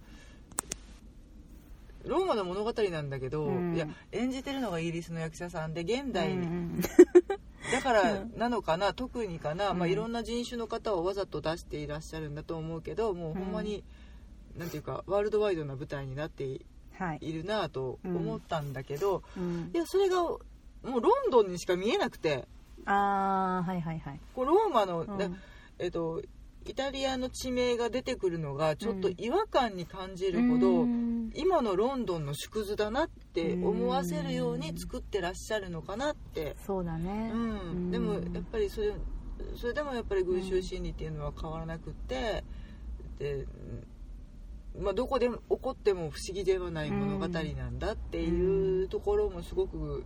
[2.05, 3.75] ローマの物語なんだけど、うん。
[3.75, 6.81] いや演じてるのがイギリスの役者さんで現代に、うん
[7.71, 9.79] だからなのかな特にかな、うん。
[9.79, 13.83] まあ、いろんな人種の方をわざと出していらっしゃるんだと思うけどもうほんまに、
[14.57, 16.65] なんていうかワールドワイドな舞台になってい
[16.99, 19.71] はい、いるなと思ったんだけど、うん。
[19.73, 20.37] いやそれがも
[20.83, 22.47] うロンドンにしか見えなくて。
[22.85, 25.05] ああはいはいはい、こうローマの、
[25.79, 26.21] えっと
[26.65, 31.31] イタリアの地名が出てくるのがちょっと違和感に感じるほど、うん。
[31.35, 38.93] 今のロンドンの縮図だなって思わせるように作ってらっしゃるのかなって、そうだね、うん、でもやっぱりそれ
[39.55, 42.43] それでもやっぱり群衆心理っていうのは変わらなくって
[43.19, 43.45] で、
[44.79, 50.05] まあ、どこでも起こっても不思議ではない物語なんだっていうところもすごく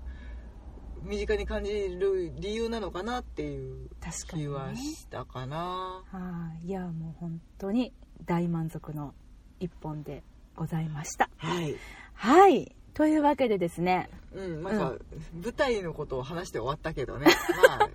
[1.03, 3.89] 身近に感じる理由なのかなっていう
[4.29, 6.03] 気はしたかな。
[6.11, 6.67] はい。
[6.67, 7.93] いやもう本当に
[8.25, 9.13] 大満足の
[9.59, 10.23] 一本で
[10.55, 11.29] ございました。
[11.37, 11.75] はい。
[12.13, 12.75] はい。
[12.93, 14.09] というわけでですね。
[14.33, 14.95] うん、なんか、
[15.43, 17.27] 舞台のことを話して終わったけどね。
[17.79, 17.89] ま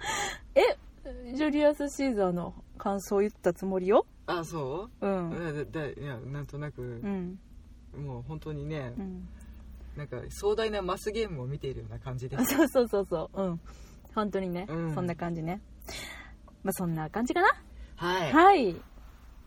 [0.55, 0.79] え
[1.35, 4.07] ジュリアス・シーザーの感想を言ったつもりよ？
[4.27, 5.07] あ、あ、そう？
[5.07, 6.83] うんだだいや、なんとなく。
[6.83, 7.39] う、ん。
[7.97, 9.29] もう本当にね、うん
[9.97, 12.37] なんか壮大なマスゲームを見ているような感じで。
[12.37, 13.43] あ そうそうそうそう。
[13.43, 13.61] うん。
[14.15, 14.95] 本当にね、うん。
[14.95, 15.61] そんな感じね。
[16.63, 17.49] まあそんな感じかな？
[17.97, 18.33] はい。
[18.33, 18.77] はい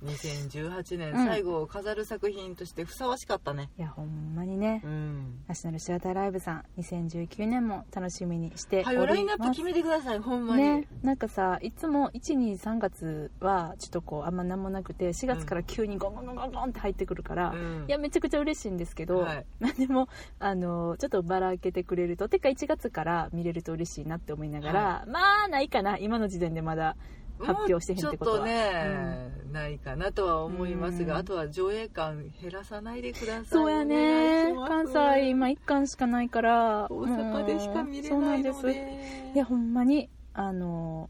[0.04, 1.26] 2018年うん。
[1.26, 3.70] 最後を飾る作品としてふさわしかったね。
[3.78, 4.82] いやほんまにね。
[4.84, 5.44] うん。
[5.48, 8.98] ナショナルシアターライブさん2019年も楽しみにしております。
[8.98, 10.64] はい、ラインナップ決めてください、ほんまに。
[10.64, 17.86] ね、なんかさいつも123月はちょっとこうあんま何もなくて4月から急にゴンゴンゴンゴンゴンって入ってくるから、うん。
[17.88, 19.46] いやめちゃくちゃ嬉しいんですけど、はい。
[19.60, 26.96] まあでもあのちょっとばらけてくれるとてか1月から見れると嬉しいなって思いながら、まあないかな今の時点でまだ
[27.40, 33.46] 発表してへんってことはちょっとね、ないかなとは思いますが、うんあとは上映館減らさないでください。
[33.46, 39.32] そうやね関西今1巻しかないから大阪でしか見れないのそうなんで。
[39.34, 41.10] いやほんまにあの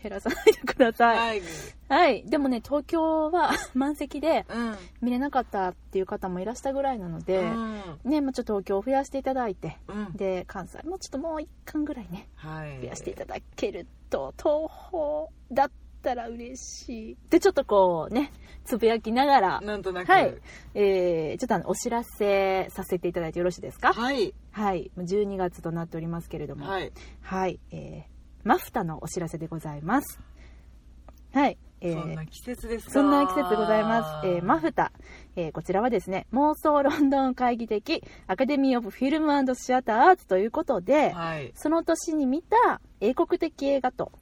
[0.00, 1.42] 減らさないでくださいはい。
[1.88, 2.24] はい。
[2.24, 4.76] でもね、東京は 満席でうん。
[5.00, 10.12] 見れなかったっていう方もいらしたぐらいなので、うんね、もうちょっと東京を増やしていただいて、うん。
[10.14, 12.80] で、関西もちょっともう一巻ぐらいね、はい。
[12.80, 15.70] 増やしていただけると、東宝だっ
[16.02, 17.16] たら嬉しい。
[17.30, 18.32] で、ちょっとこうね、
[18.64, 20.10] つぶやきながら、なんとなく。
[20.12, 20.34] はい
[20.74, 23.92] えー、ちょっとあの、お知らせさせていただいてよろしいですか？
[23.92, 24.34] はい。
[24.52, 24.90] はい。
[24.98, 26.92] 12月となっておりますけれども、はい。
[27.22, 27.58] はい。
[27.72, 30.20] えー、マフタのお知らせでございます。
[31.32, 31.58] はい。
[31.80, 34.26] えーそんな季節ですかそんな季節でございます。
[34.26, 34.90] えーマフタ、
[35.36, 41.52] えーこちらはですね、妄想ロンドン会議的アカデミー・オブ・フィルムシアター・アーツということで、はい。
[41.54, 44.12] その年に見た英国的映画と、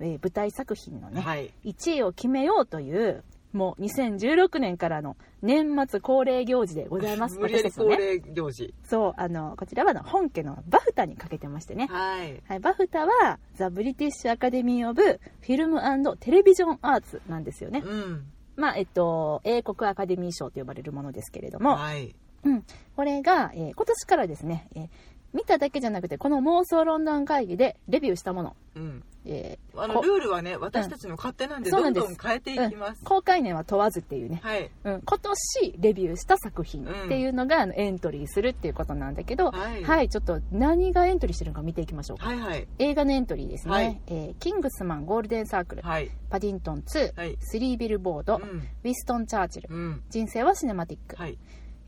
[0.00, 1.52] えー舞台作品のね、はい。
[1.64, 7.38] 1位を決めようという、もう2016年からの年末恒例行事でございます。
[7.40, 7.88] 無理やり恒。
[7.96, 8.74] 例行事。
[8.82, 11.86] そう、あの、こちらは本家のバフタにかけてましてね。
[11.86, 12.42] はい。
[12.48, 15.80] はい、バフタは、ザ・ブリティッシュ・アカデミー・オブ・フィルム
[16.18, 17.82] テレビジョン・アーツなんですよね。
[17.84, 18.26] うん。
[18.56, 22.14] まあ、えっと、英国アカデミー賞と呼ばれるものですけれども、はい。
[22.44, 22.64] うん、
[22.96, 24.88] これが、えー今年からですね、えー
[25.34, 29.02] 見ただけじゃなくて、この妄想ロンドン会議でレビューしたもの、うん。
[29.24, 33.02] えーあの、こルールはね、私たちの勝手なんで、どんどん変えていきます。
[33.02, 34.70] 公開年は問わずっていうね、はい。
[34.84, 42.26] うん、今年レビューした作品っていうのが、あのエントリーするっていうことなんだけど、はいはい、ちょっと何がエントリーしてるのか見ていきましょうか。
[42.26, 42.68] はいはい。
[42.78, 46.12] 映画のエントリーですね、はいえーキングスマンゴールデンサークル、はい。
[46.30, 48.42] パディントン2、はいスリービルボード、うん。
[48.60, 50.02] ウィストン・チャーチル、うん。
[50.10, 51.36] 人生はシネマティック、はい。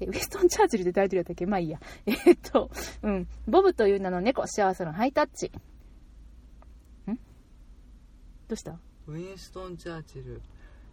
[0.00, 1.46] えウィストン・チャーチルでタイトルやったっけ？
[1.46, 1.80] まあいいや。
[2.06, 2.70] えーっと、
[3.02, 3.28] うん。
[3.48, 5.46] ボブという名の猫、幸せのハイタッチ。
[7.10, 7.14] ん？
[7.14, 8.78] どうした？
[9.06, 10.42] ウィンストン・チャーチル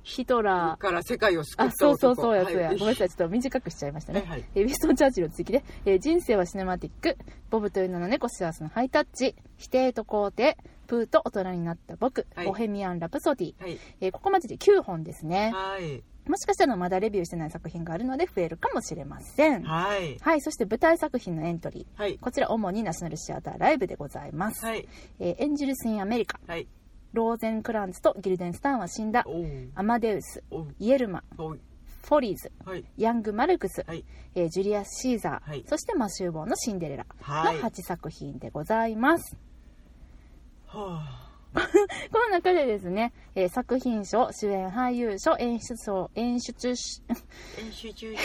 [0.04, 0.78] ヒトラー。
[0.78, 1.98] から世界を救っあ、たそう男。
[1.98, 2.68] そうそうやつや。
[2.68, 4.20] はいごめんなさい、ちょっと短くしちゃいましたね。
[4.20, 7.18] はいはいえーウィストン・チャーチルの続きで、えー人生はシネマティック、
[7.50, 13.80] ボブという名の猫、幸せのハイタッチ、否定と肯定、プーと大人になった僕、はいボヘミアン・ラプソディ、はい。
[14.02, 15.52] えーここまでで9本ですね。
[15.54, 16.04] はい。
[16.28, 19.64] もしかしたらまだレビューしてない作品があるので増えるかもしれません。
[19.64, 20.18] はい。
[20.20, 22.02] はい、そして舞台作品のエントリー。
[22.02, 22.18] はい。
[22.18, 24.66] こちら主にナショナルシアターライブでございます。
[24.66, 24.88] はい。
[25.20, 26.68] えーエンジェルス・イン・アメリカ、はい。
[27.12, 29.26] ローゼンクランツとギルデンスタンは死んだ、
[29.76, 30.44] アマデウス、
[30.80, 32.84] イエルマフォリーズ、はい。
[32.98, 34.04] ヤング・マルクス、はい。
[34.36, 35.64] えージュリアス・シーザー、はい。
[35.68, 37.58] そしてマシューボーのシンデレラはい。
[37.58, 39.36] の8作品でございます。
[40.68, 41.23] はあ
[42.12, 47.02] この中でですね、えー作品賞、主演俳優賞、演出賞、演出し
[47.58, 48.16] 演出賞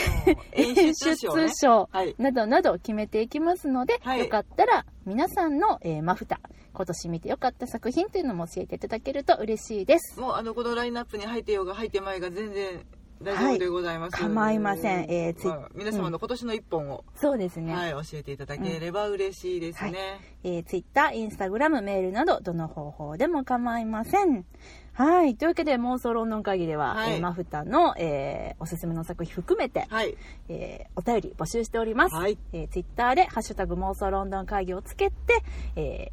[0.53, 1.49] 演出賞ね。
[1.53, 2.15] 賞はい。
[2.17, 4.19] などなど決めていきますので、はい。
[4.21, 6.39] よかったら皆さんの、えーマフタ
[6.73, 10.19] 今年見てよかった作品というのも教えていただけると嬉しいです。
[10.19, 12.85] もうあのこのラインナップに入ってようが入ってまいが全然
[13.21, 15.05] 大丈夫でございます、はい構いません。
[15.09, 17.73] えーまあ皆様の今年の一本を、そうですね。
[17.73, 24.45] はい教えていただければ嬉しいですね、えー、Twitter、Instagram、メールなど、どの方法でも構いません。
[24.93, 25.35] はい。
[25.35, 27.13] というわけで、妄想論論会議では、はい。
[27.13, 30.17] えーマフタの、えーおすすめの作品含めて、はい。
[30.47, 32.15] えーお便り募集しております。
[32.15, 32.37] はい。
[32.53, 35.43] えー、Twitter で、ハッシュタグ妄想ロンドン会議をつけて、
[35.75, 36.11] え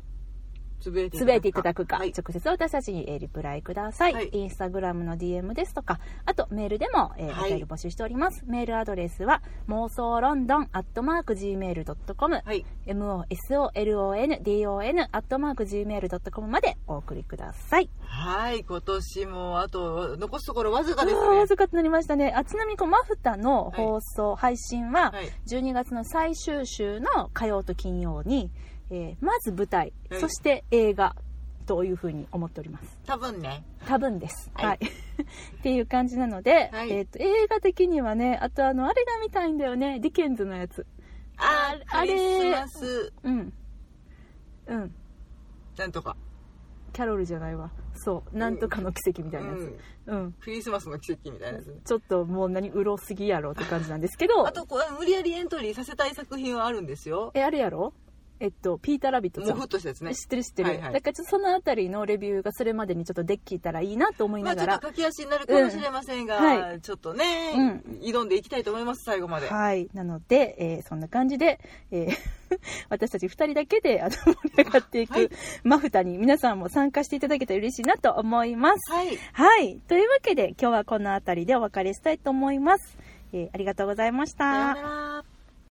[0.86, 2.12] つぶやいーつぶやいていただくか、はい。
[2.16, 4.14] 直接私たちに、えーリプライください。
[4.14, 4.28] はい。
[4.32, 8.44] インスタグラムの DM ですとか、あとメールでも、えーはいお便り募集しております。
[8.46, 12.64] メールアドレスは、妄想ロンドンアットマーク Gmail.com、はい。
[12.86, 17.90] mosolondon アットマーク Gmail.com までお送りください。
[18.00, 18.64] はい。
[18.64, 22.32] 今年もあと残すところわずかですあーわねずかとなりましたね。
[22.34, 25.28] あちなみにこうマフタの放送、配信ははい。
[25.48, 28.50] 12月の最終週の火曜と金曜に、
[28.90, 31.16] えーまず舞台、はいそして映画
[31.66, 32.98] というふうに思っております。
[33.06, 34.50] 多分ね多分です。
[34.54, 34.78] はいはい。
[35.58, 39.98] っていう感じなので、はいえっ、と、映画的にはね、あとあの、あれが見たいんだよね。
[39.98, 40.86] ディケンズのやつ。
[41.38, 43.52] ああれクリスマスうん。
[44.68, 44.94] うん。
[45.76, 46.16] なんとか
[46.92, 47.70] キャロルじゃないわ。
[47.94, 48.36] そう。
[48.38, 49.78] なんとかの奇跡みたいなやうんつ。
[50.06, 50.32] うん。
[50.40, 57.92] クリスマスの奇跡みたいなやつちょっともう何、うろすぎやろって感じなんですけどあ、とこう無理やりエントリーさせたい作品はあるんですよえ、あれやろ？
[58.38, 59.68] えっと、ピーター・ラビットさんもうふっ。
[59.68, 67.24] としたやつね知ってる知ってる、はいはいだからちょっとそのあたりのレビューがそれまでにちょっとできたらいいなと思いまあちょっながら、と駆け足になるかもしれませんが、うんはちょっとね、
[67.56, 69.88] うん挑んでいきたいと思います最後まではい。
[69.94, 71.60] なので、えーそんな感じで、
[71.90, 72.16] えー
[72.88, 75.34] 私たち二人だけであの盛り上がっていはいく
[75.64, 78.92] マフタに皆さんも参加していただけたら嬉しいなと思います。
[78.92, 79.80] はいはい。
[79.88, 82.96] というわけで今日はこのあたりでお別れしたいと思います。
[83.32, 84.74] えーありがとうございました。
[84.74, 84.82] さような
[85.22, 85.35] ら